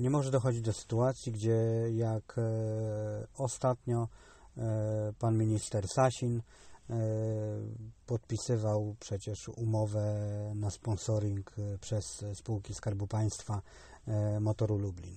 nie 0.00 0.10
może 0.10 0.30
dochodzić 0.30 0.62
do 0.62 0.72
sytuacji, 0.72 1.32
gdzie 1.32 1.56
jak 1.92 2.38
e, 2.38 2.42
ostatnio 3.36 4.08
e, 4.56 5.12
pan 5.18 5.38
minister 5.38 5.88
Sasin 5.88 6.42
e, 6.90 6.94
podpisywał 8.06 8.96
przecież 9.00 9.48
umowę 9.48 10.14
na 10.54 10.70
sponsoring 10.70 11.52
e, 11.58 11.78
przez 11.78 12.24
spółki 12.34 12.74
Skarbu 12.74 13.06
Państwa 13.06 13.62
e, 14.08 14.40
Motoru 14.40 14.78
Lublin. 14.78 15.16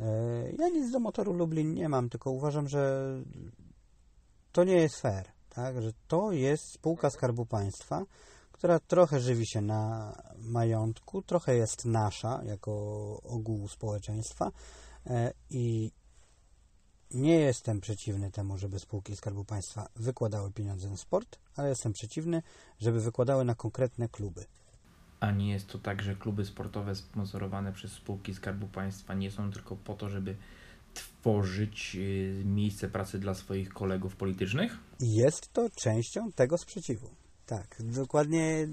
E, 0.00 0.52
Ja 0.58 0.68
nic 0.68 0.90
do 0.92 1.00
Motoru 1.00 1.32
Lublin 1.32 1.74
nie 1.74 1.88
mam, 1.88 2.08
tylko 2.08 2.30
uważam, 2.30 2.68
że 2.68 3.12
to 4.52 4.64
nie 4.64 4.76
jest 4.76 4.96
fair, 5.00 5.26
tak? 5.48 5.82
że 5.82 5.92
to 6.08 6.32
jest 6.32 6.64
spółka 6.64 7.10
Skarbu 7.10 7.46
Państwa, 7.46 8.04
która 8.58 8.80
trochę 8.80 9.20
żywi 9.20 9.46
się 9.46 9.60
na 9.60 10.12
majątku, 10.38 11.22
trochę 11.22 11.56
jest 11.56 11.84
nasza 11.84 12.40
jako 12.44 12.72
ogółu 13.22 13.68
społeczeństwa 13.68 14.52
e, 15.06 15.32
i 15.50 15.90
nie 17.10 17.34
jestem 17.40 17.80
przeciwny 17.80 18.30
temu, 18.30 18.58
żeby 18.58 18.78
spółki 18.78 19.16
Skarbu 19.16 19.44
Państwa 19.44 19.88
wykładały 19.96 20.52
pieniądze 20.52 20.90
na 20.90 20.96
sport, 20.96 21.38
ale 21.56 21.68
jestem 21.68 21.92
przeciwny, 21.92 22.42
żeby 22.80 23.00
wykładały 23.00 23.44
na 23.44 23.54
konkretne 23.54 24.08
kluby. 24.08 24.44
A 25.20 25.30
nie 25.30 25.50
jest 25.50 25.66
to 25.66 25.78
tak, 25.78 26.02
że 26.02 26.16
kluby 26.16 26.44
sportowe 26.44 26.94
sponsorowane 26.94 27.72
przez 27.72 27.92
spółki 27.92 28.34
Skarbu 28.34 28.66
Państwa 28.66 29.14
nie 29.14 29.30
są 29.30 29.52
tylko 29.52 29.76
po 29.76 29.94
to, 29.94 30.08
żeby 30.08 30.36
tworzyć 30.94 31.96
y, 31.96 32.42
miejsce 32.44 32.88
pracy 32.88 33.18
dla 33.18 33.34
swoich 33.34 33.68
kolegów 33.68 34.16
politycznych? 34.16 34.78
Jest 35.00 35.52
to 35.52 35.70
częścią 35.70 36.32
tego 36.32 36.58
sprzeciwu. 36.58 37.10
Tak, 37.48 37.76
dokładnie 37.80 38.68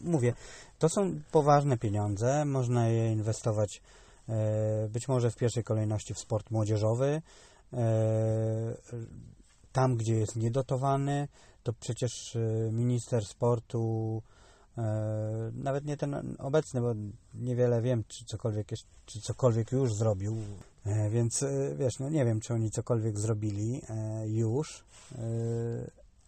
mówię. 0.00 0.34
To 0.78 0.88
są 0.88 1.20
poważne 1.32 1.78
pieniądze, 1.78 2.44
można 2.44 2.88
je 2.88 3.12
inwestować 3.12 3.82
e, 4.28 4.88
być 4.88 5.08
może 5.08 5.30
w 5.30 5.36
pierwszej 5.36 5.64
kolejności 5.64 6.14
w 6.14 6.18
sport 6.18 6.50
młodzieżowy. 6.50 7.22
E, 7.72 7.82
tam, 9.72 9.96
gdzie 9.96 10.14
jest 10.14 10.36
niedotowany, 10.36 11.28
to 11.62 11.72
przecież 11.72 12.36
e, 12.36 12.40
minister 12.72 13.26
sportu, 13.26 14.22
nawet 15.52 15.84
nie 15.84 15.96
ten 15.96 16.36
obecny, 16.38 16.80
bo 16.80 16.94
niewiele 17.34 17.82
wiem, 17.82 18.04
czy 18.08 18.24
cokolwiek, 18.24 18.68
czy 19.06 19.20
cokolwiek 19.20 19.72
już 19.72 19.94
zrobił, 19.94 20.36
więc 21.10 21.44
wiesz, 21.76 21.98
no 21.98 22.08
nie 22.10 22.24
wiem, 22.24 22.40
czy 22.40 22.54
oni 22.54 22.70
cokolwiek 22.70 23.18
zrobili 23.18 23.82
już, 24.24 24.84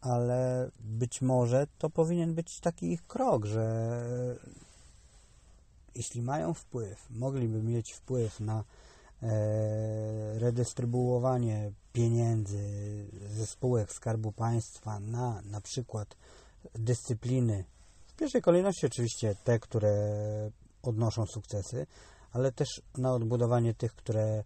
ale 0.01 0.71
być 0.81 1.23
może 1.23 1.67
to 1.79 1.91
powinien 1.91 2.35
być 2.35 2.61
taki 2.61 2.93
ich 2.93 3.07
krok, 3.07 3.45
że 3.45 4.37
jeśli 5.95 6.23
mają 6.23 6.55
wpływ, 6.55 7.11
mogliby 7.11 7.63
mieć 7.63 7.93
wpływ 7.93 8.41
na 8.41 8.65
e, 9.23 10.39
redystrybuowanie 10.39 11.73
pieniędzy 11.93 12.59
ze 13.31 13.47
spółek 13.47 13.93
Skarbu 13.93 14.33
Państwa 14.33 15.01
na 15.01 15.43
na 15.43 15.61
przykład 15.61 16.17
dyscypliny, 16.75 17.65
w 18.07 18.15
pierwszej 18.15 18.43
kolejności 18.43 18.87
oczywiście 18.87 19.35
te, 19.45 19.59
które 19.59 19.93
odnoszą 20.83 21.27
sukcesy, 21.27 21.87
ale 22.33 22.53
też 22.53 22.83
na 22.99 23.15
odbudowanie 23.15 23.75
tych, 23.75 23.95
które 23.95 24.23
e, 24.27 24.45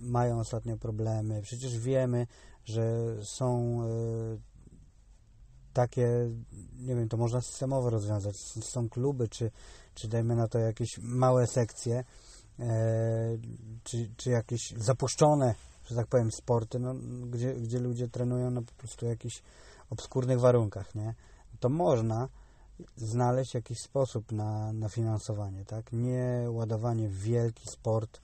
mają 0.00 0.40
ostatnio 0.40 0.76
problemy. 0.76 1.42
Przecież 1.42 1.78
wiemy, 1.78 2.26
że 2.64 3.16
są 3.24 3.80
e, 3.82 4.38
takie, 5.72 6.30
nie 6.78 6.94
wiem, 6.94 7.08
to 7.08 7.16
można 7.16 7.40
systemowo 7.40 7.90
rozwiązać. 7.90 8.36
Są 8.60 8.88
kluby, 8.88 9.28
czy, 9.28 9.50
czy 9.94 10.08
dajmy 10.08 10.36
na 10.36 10.48
to 10.48 10.58
jakieś 10.58 10.98
małe 10.98 11.46
sekcje, 11.46 12.04
e, 12.58 13.38
czy, 13.84 14.10
czy 14.16 14.30
jakieś 14.30 14.74
zapuszczone, 14.76 15.54
że 15.84 15.94
tak 15.94 16.06
powiem, 16.06 16.32
sporty, 16.32 16.78
no, 16.78 16.94
gdzie, 17.30 17.54
gdzie 17.54 17.78
ludzie 17.78 18.08
trenują 18.08 18.50
na 18.50 18.62
po 18.62 18.72
prostu 18.72 19.06
jakichś 19.06 19.42
obskurnych 19.90 20.40
warunkach, 20.40 20.94
nie? 20.94 21.14
To 21.60 21.68
można 21.68 22.28
znaleźć 22.96 23.54
jakiś 23.54 23.78
sposób 23.78 24.32
na, 24.32 24.72
na 24.72 24.88
finansowanie, 24.88 25.64
tak? 25.64 25.92
Nie 25.92 26.46
ładowanie 26.48 27.08
w 27.08 27.18
wielki 27.18 27.68
sport 27.68 28.20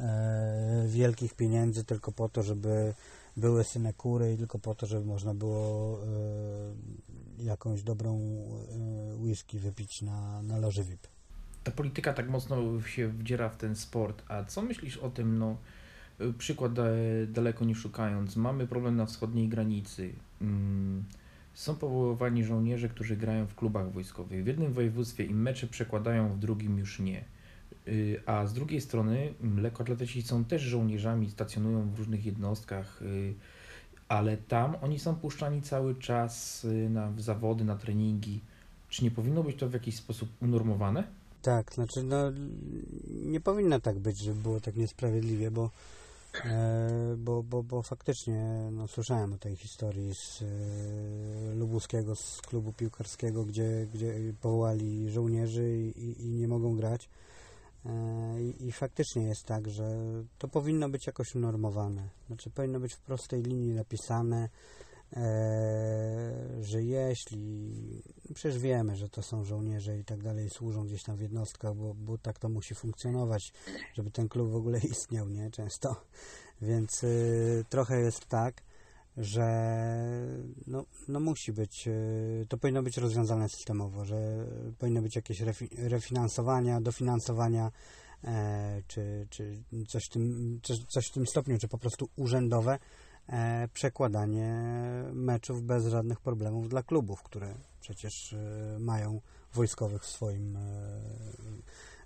e, 0.00 0.84
wielkich 0.86 1.34
pieniędzy 1.34 1.84
tylko 1.84 2.12
po 2.12 2.28
to, 2.28 2.42
żeby 2.42 2.94
były 3.36 3.64
synekury 3.64 4.32
i 4.32 4.36
tylko 4.36 4.58
po 4.58 4.74
to, 4.74 4.86
żeby 4.86 5.06
można 5.06 5.34
było 5.34 5.98
e, 7.38 7.44
jakąś 7.44 7.82
dobrą 7.82 8.18
e, 8.18 9.16
whisky 9.16 9.58
wypić 9.58 10.02
na, 10.02 10.42
na 10.42 10.58
loży 10.58 10.84
VIP. 10.84 11.06
Ta 11.64 11.70
polityka 11.70 12.12
tak 12.12 12.28
mocno 12.28 12.82
się 12.82 13.08
wdziera 13.08 13.48
w 13.48 13.56
ten 13.56 13.76
sport. 13.76 14.22
A 14.28 14.44
co 14.44 14.62
myślisz 14.62 14.96
o 14.96 15.10
tym? 15.10 15.38
No, 15.38 15.56
przykład 16.38 16.78
e, 16.78 16.84
daleko 17.26 17.64
nie 17.64 17.74
szukając. 17.74 18.36
Mamy 18.36 18.66
problem 18.66 18.96
na 18.96 19.06
wschodniej 19.06 19.48
granicy. 19.48 20.12
Mm, 20.40 21.04
Są 21.54 21.74
powoływani 21.74 22.44
żołnierze, 22.44 22.88
którzy 22.88 23.16
grają 23.16 23.46
w 23.46 23.54
klubach 23.54 23.92
wojskowych. 23.92 24.44
W 24.44 24.46
jednym 24.46 24.72
województwie 24.72 25.24
im 25.24 25.42
mecze 25.42 25.66
przekładają, 25.66 26.28
w 26.28 26.38
drugim 26.38 26.78
już 26.78 26.98
nie. 26.98 27.24
Y, 27.88 28.22
A 28.26 28.46
z 28.46 28.52
drugiej 28.52 28.80
strony 28.80 29.34
mm, 29.42 29.60
lekkoatleci 29.60 30.22
są 30.22 30.44
też 30.44 30.62
żołnierzami, 30.62 31.30
stacjonują 31.30 31.90
w 31.90 31.98
różnych 31.98 32.26
jednostkach, 32.26 33.02
y, 33.02 33.34
ale 34.08 34.36
tam 34.36 34.76
oni 34.82 34.98
są 34.98 35.14
puszczani 35.14 35.62
cały 35.62 35.94
czas 35.94 36.64
y, 36.64 36.90
na 36.90 37.12
zawody, 37.18 37.64
na 37.64 37.76
treningi. 37.76 38.40
Czy 38.88 39.04
nie 39.04 39.10
powinno 39.10 39.42
być 39.42 39.56
to 39.56 39.68
w 39.68 39.72
jakiś 39.72 39.96
sposób 39.96 40.28
unormowane? 40.42 41.04
Tak, 41.42 41.72
znaczy 41.74 42.02
no 42.02 42.16
nie 43.10 43.40
powinno 43.40 43.80
tak 43.80 43.98
być, 43.98 44.18
żeby 44.18 44.42
było 44.42 44.60
tak 44.60 44.76
niesprawiedliwie, 44.76 45.50
bo 45.50 45.70
e, 46.44 47.14
bo, 47.18 47.42
bo, 47.42 47.62
bo 47.62 47.82
faktycznie 47.82 48.68
no, 48.72 48.88
słyszałem 48.88 49.32
o 49.32 49.38
tej 49.38 49.56
historii 49.56 50.14
z 50.14 50.42
e, 50.42 51.54
Lubuskiego, 51.54 52.16
z 52.16 52.40
klubu 52.42 52.72
piłkarskiego, 52.72 53.44
gdzie, 53.44 53.86
gdzie 53.94 54.14
powołali 54.40 55.10
żołnierzy 55.10 55.78
i, 55.96 56.26
i 56.26 56.28
nie 56.28 56.48
mogą 56.48 56.76
grać. 56.76 57.08
E, 57.86 58.42
i, 58.42 58.72
faktycznie 58.72 59.22
jest 59.22 59.44
tak, 59.44 59.68
że 59.68 59.84
to 60.38 60.48
powinno 60.48 60.88
być 60.88 61.06
jakoś 61.06 61.34
unormowane. 61.34 62.08
Znaczy 62.26 62.50
powinno 62.50 62.80
być 62.80 62.94
w 62.94 63.00
prostej 63.00 63.42
linii 63.42 63.72
napisane, 63.72 64.48
e, 65.12 65.22
że 66.60 66.82
jeśli, 66.82 68.02
no 68.28 68.34
przecież 68.34 68.58
wiemy, 68.58 68.96
że 68.96 69.08
to 69.08 69.22
są 69.22 69.44
żołnierze 69.44 69.98
i 69.98 70.04
tak 70.04 70.22
dalej, 70.22 70.50
służą 70.50 70.84
gdzieś 70.84 71.02
tam 71.02 71.16
w 71.16 71.20
jednostkach, 71.20 71.74
bo, 71.74 71.94
bo 71.94 72.18
tak 72.18 72.38
to 72.38 72.48
musi 72.48 72.74
funkcjonować, 72.74 73.52
żeby 73.94 74.10
ten 74.10 74.28
klub 74.28 74.50
w 74.50 74.56
ogóle 74.56 74.78
istniał, 74.92 75.28
nie? 75.28 75.50
Często. 75.50 75.96
Więc 76.62 77.04
y, 77.04 77.64
trochę 77.68 78.00
jest 78.00 78.26
tak, 78.26 78.62
że 79.20 79.46
no, 80.66 80.84
no 81.08 81.20
musi 81.20 81.52
być, 81.52 81.88
y, 81.88 82.46
to 82.48 82.58
powinno 82.58 82.82
być 82.82 82.96
rozwiązane 82.96 83.48
systemowo, 83.48 84.04
że 84.04 84.46
powinno 84.78 85.02
być 85.02 85.16
jakieś 85.16 85.40
refi- 85.40 85.88
refinansowania, 85.88 86.80
dofinansowania, 86.80 87.70
e, 88.24 88.82
czy, 88.86 89.26
czy 89.30 89.62
coś, 89.88 90.04
w 90.04 90.08
tym, 90.08 90.58
czy, 90.62 90.74
coś 90.88 91.06
w 91.06 91.12
tym 91.12 91.26
stopniu, 91.26 91.58
czy 91.58 91.68
po 91.68 91.78
prostu 91.78 92.08
urzędowe 92.16 92.78
e, 93.28 93.68
przekładanie 93.68 94.62
meczów 95.12 95.62
bez 95.62 95.86
żadnych 95.86 96.20
problemów 96.20 96.68
dla 96.68 96.82
klubów, 96.82 97.22
które 97.22 97.54
przecież 97.80 98.32
e, 98.32 98.78
mają 98.78 99.20
wojskowych 99.54 100.02
w 100.02 100.08
swoim, 100.08 100.56
e, 100.56 100.60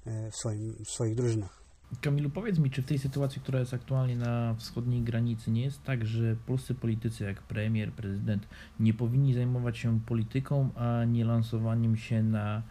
e, 0.04 0.30
w 0.30 0.36
swoim 0.36 0.84
w 0.84 0.90
swoich 0.90 1.14
drużynach. 1.14 1.63
Kamilu, 2.00 2.30
powiedz 2.30 2.58
mi, 2.58 2.70
czy 2.70 2.82
w 2.82 2.86
tej 2.86 2.98
sytuacji, 2.98 3.42
która 3.42 3.60
jest 3.60 3.74
aktualnie 3.74 4.16
na 4.16 4.54
wschodniej 4.54 5.02
granicy, 5.02 5.50
nie 5.50 5.62
jest 5.62 5.82
tak, 5.82 6.06
że 6.06 6.36
polscy 6.46 6.74
politycy 6.74 7.24
jak 7.24 7.42
premier, 7.42 7.92
prezydent 7.92 8.48
nie 8.80 8.94
powinni 8.94 9.34
zajmować 9.34 9.78
się 9.78 10.00
polityką, 10.00 10.70
a 10.74 11.04
nie 11.04 11.24
lansowaniem 11.24 11.96
się 11.96 12.22
na 12.22 12.62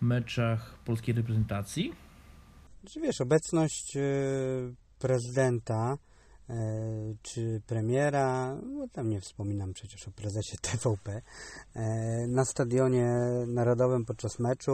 meczach 0.00 0.78
polskiej 0.84 1.14
reprezentacji? 1.14 1.92
Czy 2.84 3.00
wiesz, 3.00 3.20
obecność 3.20 3.96
e, 3.96 4.00
prezydenta 4.98 5.98
e, 6.50 6.54
czy 7.22 7.62
premiera, 7.66 8.54
no 8.54 8.88
tam 8.92 9.10
nie 9.10 9.20
wspominam 9.20 9.72
przecież 9.72 10.08
o 10.08 10.10
prezesie 10.10 10.56
TVP, 10.72 11.22
e, 11.74 12.26
na 12.28 12.44
stadionie 12.44 13.06
narodowym 13.46 14.04
podczas 14.04 14.38
meczu 14.38 14.72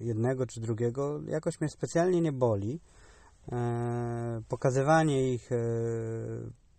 jednego 0.00 0.46
czy 0.46 0.60
drugiego 0.60 1.20
jakoś 1.26 1.60
mnie 1.60 1.70
specjalnie 1.70 2.20
nie 2.20 2.32
boli. 2.32 2.80
E, 3.52 4.42
Pokazywanie 4.48 5.32
ich 5.32 5.52
e, 5.52 5.56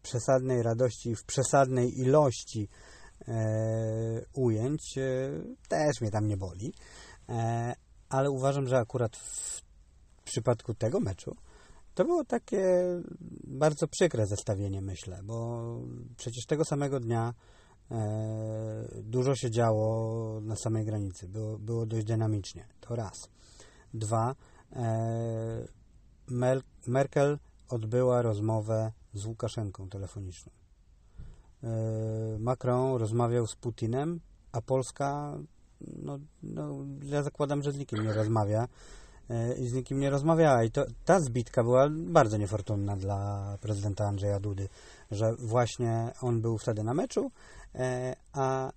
przesadnej 0.02 0.64
radości 0.64 1.16
w 1.16 1.24
przesadnej 1.24 2.00
ilości 2.00 2.70
e, 3.28 4.26
ujęć 4.34 4.96
też 5.68 6.02
mnie 6.02 6.12
tam 6.12 6.28
nie 6.28 6.38
boli. 6.38 6.74
Ale 8.10 8.32
uważam, 8.32 8.68
że 8.68 8.78
akurat 8.78 9.18
w 9.18 9.62
przypadku 10.24 10.74
tego 10.74 11.00
meczu 11.00 11.36
to 11.94 12.06
było 12.06 12.24
takie 12.26 12.84
bardzo 13.44 13.88
przykre 13.88 14.28
zestawienie, 14.28 14.82
myślę, 14.82 15.20
bo 15.24 15.64
przecież 16.18 16.46
tego 16.46 16.66
samego 16.66 17.00
dnia 17.00 17.34
dużo 19.04 19.36
się 19.36 19.52
działo 19.52 20.42
na 20.42 20.56
samej 20.56 20.86
granicy. 20.86 21.28
Było, 21.28 21.60
było 21.60 21.86
dość 21.86 22.06
dynamicznie. 22.06 22.68
To 22.82 22.96
raz. 22.96 23.30
Dwa. 23.94 24.36
Merkel 26.88 27.38
odbyła 27.70 28.22
rozmowę 28.22 28.92
z 29.14 29.26
Łukaszenką 29.26 29.90
telefoniczną. 29.90 30.52
E, 31.64 32.40
Macron 32.40 32.96
rozmawiał 32.96 33.48
z 33.48 33.56
Putinem, 33.56 34.20
a 34.52 34.62
Polska, 34.62 35.38
no, 35.82 36.20
no, 36.44 36.86
ja 37.04 37.24
zakładam, 37.24 37.64
że 37.64 37.72
z 37.72 37.78
nikim 37.78 38.04
nie 38.04 38.14
rozmawia 38.14 38.68
e, 39.30 39.54
i 39.54 39.68
z 39.68 39.74
nikim 39.74 40.00
nie 40.00 40.10
rozmawiała. 40.10 40.64
I 40.64 40.72
to, 40.72 40.86
ta 41.06 41.20
zbitka 41.20 41.64
była 41.64 41.90
bardzo 41.92 42.38
niefortunna 42.38 42.98
dla 42.98 43.58
prezydenta 43.62 44.08
Andrzeja 44.08 44.40
Dudy, 44.40 44.70
że 45.12 45.36
właśnie 45.36 46.12
on 46.22 46.42
był 46.42 46.58
wtedy 46.58 46.84
na 46.84 46.94
meczu, 46.94 47.32
e, 47.76 48.16
a 48.34 48.72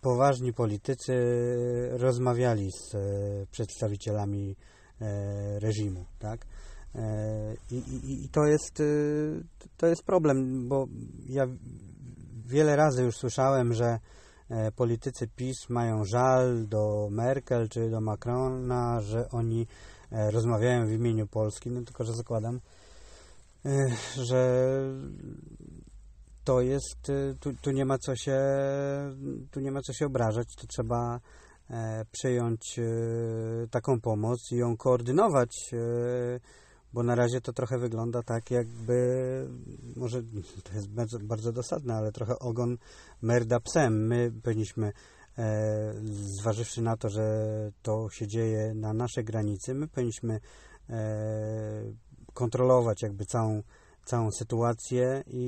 poważni 0.00 0.52
politycy 0.52 1.14
rozmawiali 1.92 2.72
z 2.72 2.96
przedstawicielami 3.50 4.56
reżimu, 5.60 6.04
tak? 6.18 6.46
E, 6.96 7.54
I, 7.70 7.74
i, 7.76 8.24
I 8.24 8.28
to 8.28 8.44
jest, 8.44 8.80
e, 8.80 8.84
to 9.76 9.86
jest 9.86 10.02
problem, 10.02 10.68
bo 10.68 10.86
ja 11.28 11.46
wiele 12.46 12.76
razy 12.76 13.02
już 13.02 13.16
słyszałem, 13.16 13.72
że 13.72 13.98
e, 14.50 14.72
politycy 14.72 15.28
PiS 15.36 15.68
mają 15.68 16.04
żal 16.04 16.68
do 16.68 17.08
Merkel 17.10 17.68
czy 17.68 17.90
do 17.90 18.00
Macrona, 18.00 19.00
że 19.00 19.28
oni 19.30 19.66
e, 20.12 20.30
rozmawiają 20.30 20.86
w 20.86 20.90
imieniu 20.90 21.26
Polski, 21.26 21.70
no 21.70 21.82
tylko, 21.82 22.04
że 22.04 22.12
zakładam, 22.12 22.60
e, 23.66 23.70
że 24.16 24.70
to 26.44 26.60
jest, 26.60 27.10
e, 27.10 27.34
tu, 27.40 27.54
tu 27.62 27.70
nie 27.70 27.84
ma 27.84 27.98
co 27.98 28.16
się, 28.16 28.40
tu 29.50 29.60
nie 29.60 29.70
ma 29.70 29.80
co 29.80 29.92
się 29.92 30.06
obrażać, 30.06 30.46
to 30.60 30.66
trzeba 30.66 31.16
e, 31.16 31.20
przyjąć 32.12 32.78
e, 32.78 32.82
taką 33.70 34.00
pomoc 34.00 34.52
i 34.52 34.56
ją 34.56 34.76
koordynować, 34.76 35.70
e, 35.72 36.40
bo 36.92 37.02
na 37.02 37.14
razie 37.14 37.40
to 37.40 37.52
trochę 37.52 37.78
wygląda 37.78 38.22
tak, 38.22 38.50
jakby, 38.50 39.48
może 39.96 40.22
to 40.64 40.72
jest 40.74 40.88
bardzo, 40.88 41.18
bardzo 41.18 41.52
dosadne, 41.52 41.94
ale 41.94 42.12
trochę 42.12 42.38
ogon 42.38 42.78
merda 43.22 43.60
psem. 43.60 44.06
My 44.06 44.32
powinniśmy, 44.42 44.92
e, 45.38 45.94
zważywszy 46.40 46.82
na 46.82 46.96
to, 46.96 47.08
że 47.08 47.46
to 47.82 48.08
się 48.10 48.26
dzieje 48.26 48.74
na 48.74 48.92
naszej 48.92 49.24
granicy, 49.24 49.74
my 49.74 49.88
powinniśmy 49.88 50.40
e, 50.90 51.82
kontrolować 52.34 53.02
jakby 53.02 53.26
całą, 53.26 53.62
całą 54.04 54.30
sytuację 54.30 55.22
i, 55.26 55.42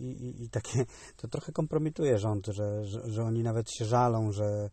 i, 0.00 0.42
i 0.44 0.50
takie, 0.50 0.84
to 1.16 1.28
trochę 1.28 1.52
kompromituje 1.52 2.18
rząd, 2.18 2.46
że, 2.46 2.84
że, 2.84 3.10
że 3.10 3.24
oni 3.24 3.42
nawet 3.42 3.70
się 3.70 3.84
żalą, 3.84 4.32
że 4.32 4.70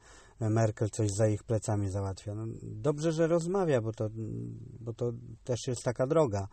Merkel 0.50 0.90
coś 0.90 1.12
za 1.12 1.28
ich 1.28 1.44
plecami 1.44 1.90
załatwia. 1.90 2.36
No, 2.36 2.46
dobrze, 2.64 3.12
że 3.12 3.28
rozmawia, 3.28 3.82
bo 3.82 3.92
to, 3.92 4.10
bo 4.80 4.94
to 4.94 5.12
też 5.44 5.68
jest 5.68 5.84
taka 5.84 6.08
droga. 6.08 6.48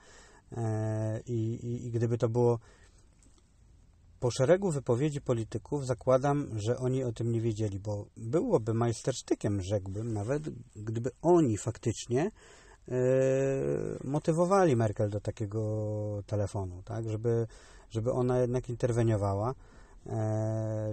E, 0.52 1.20
i, 1.26 1.54
i, 1.54 1.86
I 1.86 1.90
gdyby 1.90 2.18
to 2.18 2.28
było 2.28 2.58
po 4.20 4.30
szeregu 4.30 4.70
wypowiedzi 4.70 5.20
polityków, 5.20 5.86
zakładam, 5.86 6.48
że 6.56 6.78
oni 6.78 7.04
o 7.04 7.12
tym 7.12 7.32
nie 7.32 7.40
wiedzieli, 7.40 7.80
bo 7.80 8.06
byłoby 8.16 8.74
majstersztykiem, 8.74 9.62
rzekłbym 9.62 10.12
nawet, 10.12 10.42
gdyby 10.76 11.10
oni 11.22 11.58
faktycznie 11.58 12.30
e, 12.88 12.92
motywowali 14.04 14.76
Merkel 14.76 15.10
do 15.10 15.20
takiego 15.20 16.22
telefonu, 16.26 16.82
tak, 16.82 17.10
żeby, 17.10 17.46
żeby 17.90 18.12
ona 18.12 18.40
jednak 18.40 18.68
interweniowała, 18.68 19.50
e, 19.50 19.77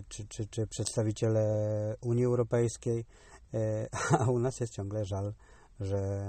czy, 0.10 0.28
czy, 0.28 0.48
czy 0.48 0.68
przedstawiciele 0.68 1.96
Unii 2.02 2.26
Europejskiej, 2.26 3.06
e, 3.54 3.88
a 4.20 4.32
u 4.32 4.40
nas 4.40 4.60
jest 4.60 4.74
ciągle 4.74 5.06
żal, 5.06 5.34
że, 5.80 6.22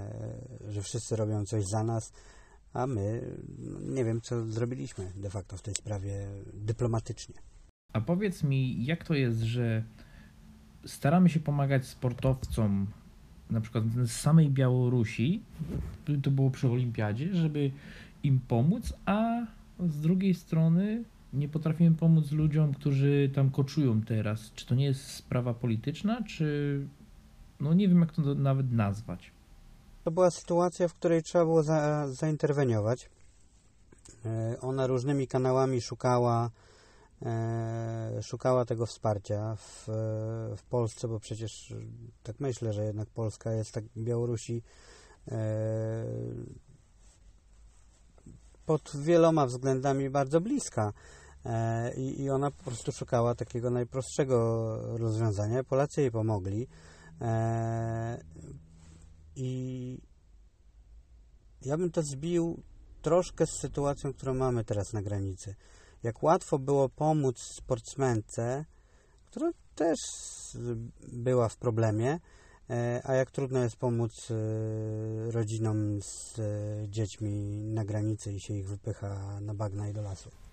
że 0.69 0.83
wszyscy 0.83 1.17
robią 1.17 1.45
coś 1.45 1.65
za 1.65 1.85
nas, 1.85 2.13
a 2.73 2.87
my 2.87 3.37
no, 3.59 3.81
nie 3.81 4.05
wiem, 4.05 4.21
co 4.21 4.47
zrobiliśmy 4.47 5.13
de 5.17 5.31
facto 5.31 5.57
w 5.57 5.63
tej 5.63 5.75
sprawie 5.75 6.27
dyplomatycznie. 6.55 7.35
A 7.93 8.01
powiedz 8.01 8.43
mi, 8.43 8.85
jak 8.85 9.05
to 9.05 9.15
jest, 9.15 9.39
że 9.41 9.85
staramy 10.85 11.29
się 11.29 11.41
pomagać 11.41 11.87
sportowcom, 11.87 12.87
na 13.51 13.61
przykład 13.61 13.85
z 14.05 14.11
samej 14.11 14.51
Białorusi, 14.51 15.43
to 16.23 16.31
było 16.31 16.51
przy 16.51 16.69
Olimpiadzie, 16.69 17.35
żeby 17.35 17.71
im 18.23 18.41
pomóc, 18.41 18.95
a 19.07 19.47
z 19.81 20.01
drugiej 20.01 20.35
strony 20.35 21.05
nie 21.37 21.49
potrafimy 21.49 21.97
pomóc 21.97 22.33
ludziom, 22.33 22.75
którzy 22.75 23.31
tam 23.35 23.51
koczują 23.51 24.03
teraz. 24.03 24.53
Czy 24.55 24.67
to 24.67 24.75
nie 24.75 24.85
jest 24.85 25.11
sprawa 25.11 25.55
polityczna, 25.55 26.23
czy 26.23 26.81
no 27.61 27.75
nie 27.75 27.89
wiem, 27.89 28.01
jak 28.01 28.13
to 28.13 28.35
nawet 28.35 28.73
nazwać. 28.73 29.31
To 30.05 30.11
była 30.11 30.31
sytuacja, 30.31 30.89
w 30.89 30.95
której 30.95 31.23
trzeba 31.23 31.45
było 31.45 31.63
za, 31.63 32.09
zainterweniować. 32.09 33.11
E, 34.25 34.57
Ona 34.61 34.87
różnymi 34.87 35.27
kanałami 35.29 35.81
szukała, 35.81 36.51
e, 37.23 38.23
szukała 38.23 38.65
tego 38.65 38.87
wsparcia 38.87 39.57
w, 39.57 39.85
w 40.57 40.63
Polsce, 40.71 41.09
bo 41.09 41.21
przecież 41.21 41.75
tak 42.23 42.41
myślę, 42.41 42.73
że 42.73 42.85
jednak 42.85 43.09
Polska 43.09 43.53
jest 43.53 43.73
tak 43.73 43.85
Białorusi 43.97 44.63
e, 45.29 46.05
pod 48.67 48.93
wieloma 48.95 49.47
względami 49.47 50.11
bardzo 50.11 50.41
bliska. 50.41 50.93
E, 51.47 51.93
I, 51.97 52.23
I 52.23 52.31
ona 52.31 52.51
po 52.51 52.65
prostu 52.65 52.93
szukała 52.93 53.35
takiego 53.35 53.71
najprostszego 53.71 54.39
rozwiązania. 54.99 55.65
Polacy 55.65 56.01
jej 56.01 56.11
pomogli. 56.11 56.69
E, 57.21 58.25
I 59.37 59.99
ja 61.63 61.77
bym 61.77 61.91
to 61.91 62.03
zbił 62.03 62.63
troszkę 63.03 63.47
z 63.47 63.51
sytuacją, 63.61 64.13
którą 64.13 64.35
mamy 64.35 64.65
teraz 64.65 64.93
na 64.93 65.03
granicy. 65.03 65.55
Jak 66.03 66.23
łatwo 66.23 66.59
było 66.59 66.89
pomóc 66.89 67.39
sportsmence, 67.39 68.65
która 69.27 69.51
też 69.75 69.99
była 71.13 71.49
w 71.49 71.57
problemie, 71.57 72.21
e, 72.71 73.01
a 73.05 73.15
jak 73.15 73.31
trudno 73.31 73.63
jest 73.63 73.77
pomóc 73.77 74.29
rodzinom 75.27 76.03
z 76.03 76.41
dziećmi 76.91 77.61
na 77.61 77.85
granicy 77.85 78.33
i 78.33 78.41
się 78.41 78.55
ich 78.55 78.69
wypycha 78.69 79.41
na 79.41 79.55
bagna 79.55 79.89
i 79.89 79.93
do 79.93 80.03
lasu. 80.03 80.46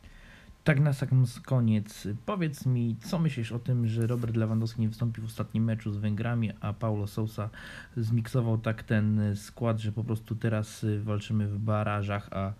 Tak 0.63 0.79
na 0.79 0.93
sam 0.93 1.25
koniec, 1.45 2.07
powiedz 2.25 2.65
mi, 2.65 2.95
co 3.05 3.19
myślisz 3.19 3.51
o 3.51 3.59
tym, 3.59 3.87
że 3.87 4.07
Robert 4.07 4.35
Lewandowski 4.35 4.81
nie 4.81 4.89
wystąpił 4.89 5.23
w 5.23 5.27
ostatnim 5.27 5.63
meczu 5.63 5.91
z 5.91 5.97
Węgrami, 5.97 6.51
a 6.61 6.73
Paulo 6.73 7.07
Sousa 7.07 7.49
zmiksował 7.97 8.57
tak 8.57 8.83
ten 8.83 9.35
skład, 9.35 9.79
że 9.79 9.91
po 9.91 10.03
prostu 10.03 10.35
teraz 10.35 10.83
y, 10.83 10.99
walczymy 10.99 11.47
w 11.47 11.57
barażach, 11.57 12.29
a 12.31 12.53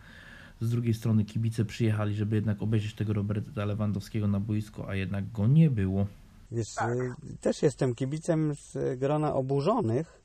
z 0.62 0.70
drugiej 0.70 0.94
strony 0.94 1.26
kibice 1.26 1.66
przyjechali, 1.66 2.16
żeby 2.16 2.36
jednak 2.36 2.62
obejrzeć 2.62 2.94
tego 2.94 3.14
Roberta 3.14 3.66
Lewandowskiego 3.66 4.28
na 4.28 4.40
boisko, 4.40 4.90
a 4.90 4.96
jednak 4.96 5.32
go 5.32 5.48
nie 5.48 5.70
było. 5.70 6.08
Wiesz, 6.52 6.76
y, 6.78 7.38
też 7.42 7.62
jestem 7.62 7.96
kibicem 7.96 8.56
z 8.56 9.00
grona 9.00 9.34
oburzonych, 9.34 10.22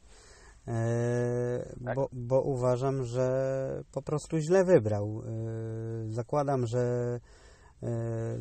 e, 0.68 1.74
Tak. 1.84 1.96
bo, 1.96 2.08
bo 2.12 2.42
uważam, 2.42 3.04
że 3.04 3.84
po 3.92 4.02
prostu 4.02 4.38
źle 4.38 4.64
wybrał. 4.64 5.22
E, 5.26 6.10
Zakładam, 6.10 6.66
że 6.66 7.20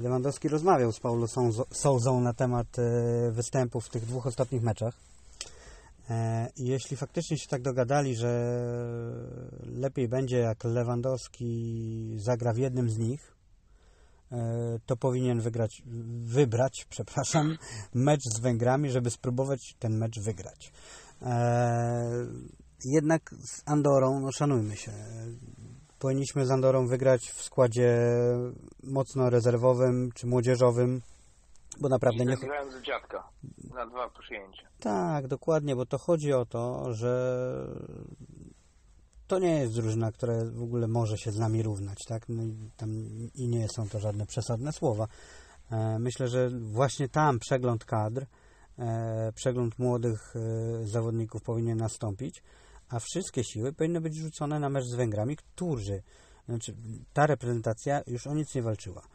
Lewandowski 0.02 0.48
rozmawiał 0.48 0.92
z 0.92 1.00
Paulo 1.00 1.28
Souzą 1.72 2.22
na 2.22 2.34
temat 2.34 2.80
e, 2.80 3.32
występów 3.32 3.86
w 3.86 3.90
tych 3.90 4.06
dwóch 4.06 4.28
ostatnich 4.28 4.62
meczach. 4.62 4.94
E, 6.10 6.50
I 6.56 6.66
jeśli 6.66 6.98
faktycznie 6.98 7.38
się 7.38 7.48
tak 7.48 7.62
dogadali, 7.62 8.16
że 8.16 8.62
lepiej 9.66 10.08
będzie 10.08 10.38
jak 10.38 10.64
Lewandowski 10.64 12.14
zagra 12.18 12.54
w 12.54 12.58
jednym 12.58 12.90
z 12.90 12.98
nich, 12.98 13.32
e, 14.32 14.80
to 14.86 14.98
powinien 14.98 15.42
wygrać, 15.42 15.82
wybrać, 16.22 16.86
przepraszam, 16.90 17.58
mecz 17.94 18.24
z 18.24 18.40
Węgrami, 18.40 18.92
żeby 18.92 19.10
spróbować 19.10 19.76
ten 19.80 19.98
mecz 19.98 20.20
wygrać. 20.20 20.72
E, 21.22 22.28
jednak 22.86 23.36
z 23.44 23.62
Andorą, 23.66 24.20
no 24.20 24.32
szanujmy 24.32 24.76
się, 24.76 24.92
powinniśmy 26.00 26.46
z 26.46 26.52
Andorą 26.52 26.88
wygrać 26.88 27.32
w 27.32 27.44
składzie 27.44 27.98
mocno 28.84 29.30
rezerwowym 29.30 30.12
czy 30.16 30.28
młodzieżowym, 30.28 31.02
bo 31.80 31.90
naprawdę 31.90 32.26
nie... 32.26 32.38
Grałem 32.38 32.72
z 32.72 32.82
dziadka 32.82 33.28
na 33.74 33.86
dwa 33.86 34.10
przyjęcia. 34.10 34.68
Tak, 34.80 35.28
dokładnie, 35.28 35.76
bo 35.76 35.86
to 35.86 35.98
chodzi 35.98 36.34
o 36.34 36.46
to, 36.46 36.94
że 36.94 37.38
to 39.28 39.40
nie 39.40 39.60
jest 39.60 39.74
drużyna, 39.74 40.12
która 40.12 40.34
w 40.52 40.64
ogóle 40.64 40.88
może 40.88 41.18
się 41.18 41.32
z 41.32 41.40
nami 41.40 41.64
równać, 41.64 41.98
tak? 42.08 42.30
No 42.30 42.44
i, 42.44 42.72
tam, 42.78 42.90
I 43.36 43.48
nie 43.48 43.68
są 43.70 43.90
to 43.90 44.00
żadne 44.00 44.26
przesadne 44.26 44.72
słowa. 44.72 45.08
E, 45.72 46.00
myślę, 46.00 46.28
że 46.28 46.50
właśnie 46.50 47.10
tam 47.10 47.40
przegląd 47.40 47.86
kadr, 47.86 48.26
e, 48.80 49.32
przegląd 49.36 49.80
młodych 49.80 50.34
e, 50.36 50.88
zawodników 50.88 51.42
powinien 51.42 51.78
nastąpić, 51.78 52.44
a 52.90 53.00
wszystkie 53.00 53.44
siły 53.44 53.74
powinny 53.74 54.02
być 54.02 54.16
rzucone 54.16 54.60
na 54.60 54.70
mecz 54.70 54.86
z 54.86 54.96
Węgrami, 54.96 55.36
którzy, 55.36 56.02
znaczy 56.46 56.76
ta 57.14 57.28
reprezentacja 57.28 58.02
już 58.08 58.28
o 58.28 58.34
nic 58.34 58.56
nie 58.56 58.62
walczyła. 58.62 59.08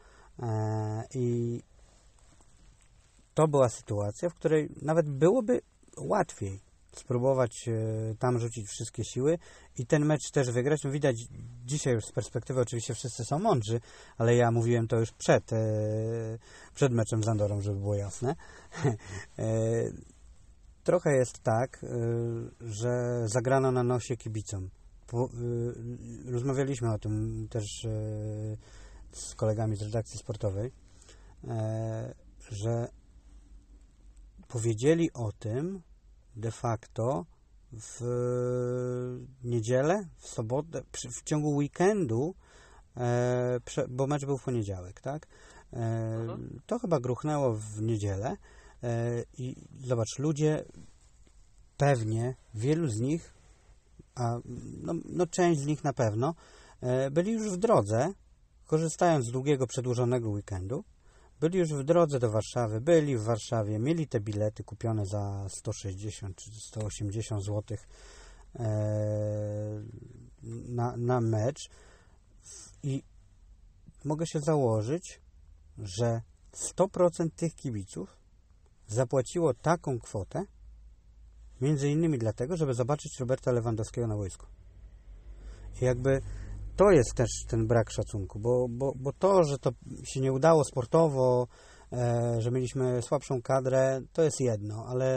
E, 0.42 1.04
I 1.14 1.60
to 3.34 3.48
była 3.48 3.68
sytuacja, 3.68 4.28
w 4.28 4.34
której 4.34 4.68
nawet 4.82 5.10
byłoby 5.10 5.60
łatwiej 5.96 6.60
spróbować 6.96 7.68
e, 7.68 7.72
tam 8.18 8.38
rzucić 8.38 8.68
wszystkie 8.68 9.04
siły 9.04 9.38
i 9.78 9.86
ten 9.86 10.04
mecz 10.04 10.30
też 10.32 10.50
wygrać. 10.50 10.84
No 10.84 10.90
widać 10.90 11.16
dzisiaj 11.64 11.94
już 11.94 12.04
z 12.04 12.12
perspektywy, 12.12 12.60
oczywiście 12.60 12.94
wszyscy 12.94 13.24
są 13.24 13.38
mądrzy, 13.38 13.80
ale 14.18 14.36
ja 14.36 14.50
mówiłem 14.50 14.88
to 14.88 14.96
już 14.96 15.12
przed, 15.12 15.52
e, 15.52 15.58
przed 16.74 16.92
meczem 16.92 17.24
z 17.24 17.28
Andorą, 17.28 17.60
żeby 17.60 17.78
było 17.78 17.94
jasne. 17.94 18.34
Trochę 20.84 21.16
jest 21.16 21.42
tak, 21.42 21.84
e, 21.84 21.88
że 22.60 23.22
zagrano 23.28 23.72
na 23.72 23.82
nosie 23.82 24.16
kibicom. 24.16 24.70
E, 25.14 26.30
Rozmawialiśmy 26.32 26.92
o 26.92 26.98
tym 26.98 27.46
też 27.50 27.84
e, 27.84 27.88
z 29.12 29.34
kolegami 29.34 29.76
z 29.76 29.82
redakcji 29.82 30.18
sportowej, 30.18 30.72
e, 31.48 32.14
że 32.50 32.88
powiedzieli 34.48 35.12
o 35.12 35.32
tym 35.32 35.82
de 36.36 36.50
facto 36.50 37.26
w 37.72 38.00
niedzielę, 39.44 40.08
w 40.16 40.26
sobotę, 40.28 40.82
w 41.10 41.22
ciągu 41.22 41.56
weekendu, 41.56 42.34
e, 42.96 43.60
bo 43.88 44.06
mecz 44.06 44.24
był 44.26 44.38
w 44.38 44.44
poniedziałek, 44.44 45.00
tak? 45.00 45.26
E. 45.72 46.38
To 46.66 46.78
chyba 46.78 47.00
gruchnęło 47.00 47.54
w 47.54 47.82
niedzielę 47.82 48.36
i 49.38 49.56
zobacz, 49.84 50.18
ludzie 50.18 50.64
pewnie, 51.76 52.34
wielu 52.54 52.88
z 52.88 53.00
nich, 53.00 53.34
a 54.14 54.38
no, 54.82 54.94
no 55.04 55.26
część 55.26 55.60
z 55.60 55.66
nich 55.66 55.84
na 55.84 55.92
pewno, 55.92 56.34
e, 56.80 57.10
byli 57.10 57.32
już 57.32 57.50
w 57.50 57.56
drodze, 57.56 58.12
korzystając 58.66 59.26
z 59.26 59.30
długiego 59.30 59.66
przedłużonego 59.66 60.30
weekendu, 60.30 60.84
byli 61.40 61.58
już 61.58 61.72
w 61.72 61.84
drodze 61.84 62.18
do 62.18 62.30
Warszawy, 62.30 62.80
byli 62.80 63.16
w 63.16 63.22
Warszawie, 63.22 63.78
mieli 63.78 64.08
te 64.08 64.20
bilety 64.20 64.64
kupione 64.64 65.06
za 65.06 65.46
160 65.48 66.36
czy 66.36 66.50
180 66.60 67.44
zł 67.44 67.76
na, 70.68 70.96
na 70.96 71.20
mecz. 71.20 71.68
I 72.82 73.02
mogę 74.04 74.26
się 74.26 74.40
założyć, 74.40 75.20
że 75.78 76.22
100% 76.52 77.30
tych 77.36 77.54
kibiców 77.54 78.21
zapłaciło 78.92 79.54
taką 79.54 79.98
kwotę 79.98 80.44
między 81.60 81.88
innymi 81.88 82.18
dlatego, 82.18 82.56
żeby 82.56 82.74
zobaczyć 82.74 83.20
Roberta 83.20 83.52
Lewandowskiego 83.52 84.06
na 84.06 84.16
wojsku. 84.16 84.46
I 85.80 85.84
jakby 85.84 86.20
to 86.76 86.90
jest 86.90 87.14
też 87.14 87.28
ten 87.48 87.66
brak 87.66 87.90
szacunku, 87.90 88.38
bo, 88.38 88.66
bo, 88.68 88.92
bo 88.96 89.12
to, 89.12 89.44
że 89.44 89.58
to 89.58 89.70
się 90.04 90.20
nie 90.20 90.32
udało 90.32 90.64
sportowo, 90.64 91.46
e, 91.92 92.36
że 92.38 92.50
mieliśmy 92.50 93.02
słabszą 93.02 93.42
kadrę, 93.42 94.00
to 94.12 94.22
jest 94.22 94.40
jedno, 94.40 94.86
ale 94.88 95.14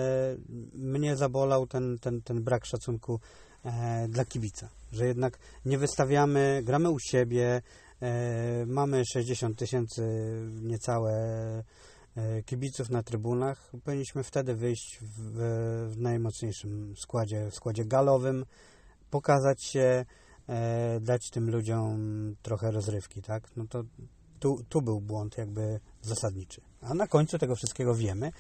mnie 0.74 1.16
zabolał 1.16 1.68
ten, 1.68 1.98
ten, 2.02 2.22
ten 2.22 2.44
brak 2.44 2.66
szacunku 2.66 3.20
e, 3.66 4.08
dla 4.08 4.26
kibica, 4.26 4.70
że 4.92 5.08
jednak 5.08 5.40
nie 5.66 5.78
wystawiamy, 5.78 6.62
gramy 6.64 6.90
u 6.90 7.00
siebie, 7.00 7.62
e, 8.02 8.66
mamy 8.66 9.04
60 9.14 9.58
tysięcy 9.58 10.04
niecałe 10.62 11.14
kibiców 12.46 12.90
na 12.90 13.04
trybunach, 13.04 13.72
powinniśmy 13.84 14.24
wtedy 14.24 14.56
wyjść 14.56 15.00
w, 15.02 15.32
w 15.90 15.98
najmocniejszym 15.98 16.94
składzie, 16.98 17.52
w 17.52 17.56
składzie 17.56 17.86
galowym, 17.86 18.46
pokazać 19.10 19.64
się, 19.64 20.06
e, 20.50 21.00
dać 21.00 21.30
tym 21.30 21.50
ludziom 21.50 22.00
trochę 22.42 22.72
rozrywki, 22.72 23.22
tak? 23.22 23.50
No 23.58 23.68
to 23.70 23.84
tu, 24.40 24.64
tu 24.70 24.82
był 24.82 25.02
błąd 25.02 25.38
jakby 25.38 25.80
zasadniczy. 26.02 26.62
A 26.82 26.94
na 26.94 27.08
końcu 27.08 27.38
tego 27.38 27.56
wszystkiego 27.56 27.96
wiemy, 27.96 28.32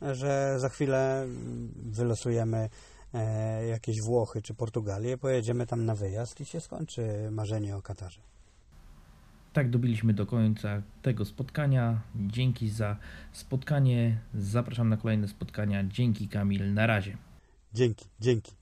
że 0.00 0.54
za 0.58 0.68
chwilę 0.68 1.26
wylosujemy 1.76 2.68
e, 3.14 3.66
jakieś 3.66 4.02
Włochy 4.02 4.42
czy 4.42 4.54
Portugalię, 4.54 5.18
pojedziemy 5.18 5.66
tam 5.66 5.84
na 5.84 5.94
wyjazd 5.94 6.40
i 6.40 6.44
się 6.44 6.60
skończy 6.60 7.28
marzenie 7.30 7.76
o 7.76 7.82
Katarze. 7.82 8.31
Tak 9.52 9.70
dobiliśmy 9.70 10.14
do 10.14 10.26
końca 10.26 10.82
tego 11.02 11.24
spotkania. 11.24 12.00
Dzięki 12.16 12.68
za 12.68 12.96
spotkanie. 13.32 14.18
Zapraszam 14.34 14.88
na 14.88 14.96
kolejne 14.96 15.28
spotkania. 15.28 15.84
Dzięki 15.84 16.28
Kamil. 16.28 16.74
Na 16.74 16.86
razie. 16.86 17.16
Dzięki, 17.74 18.04
dzięki. 18.20 18.50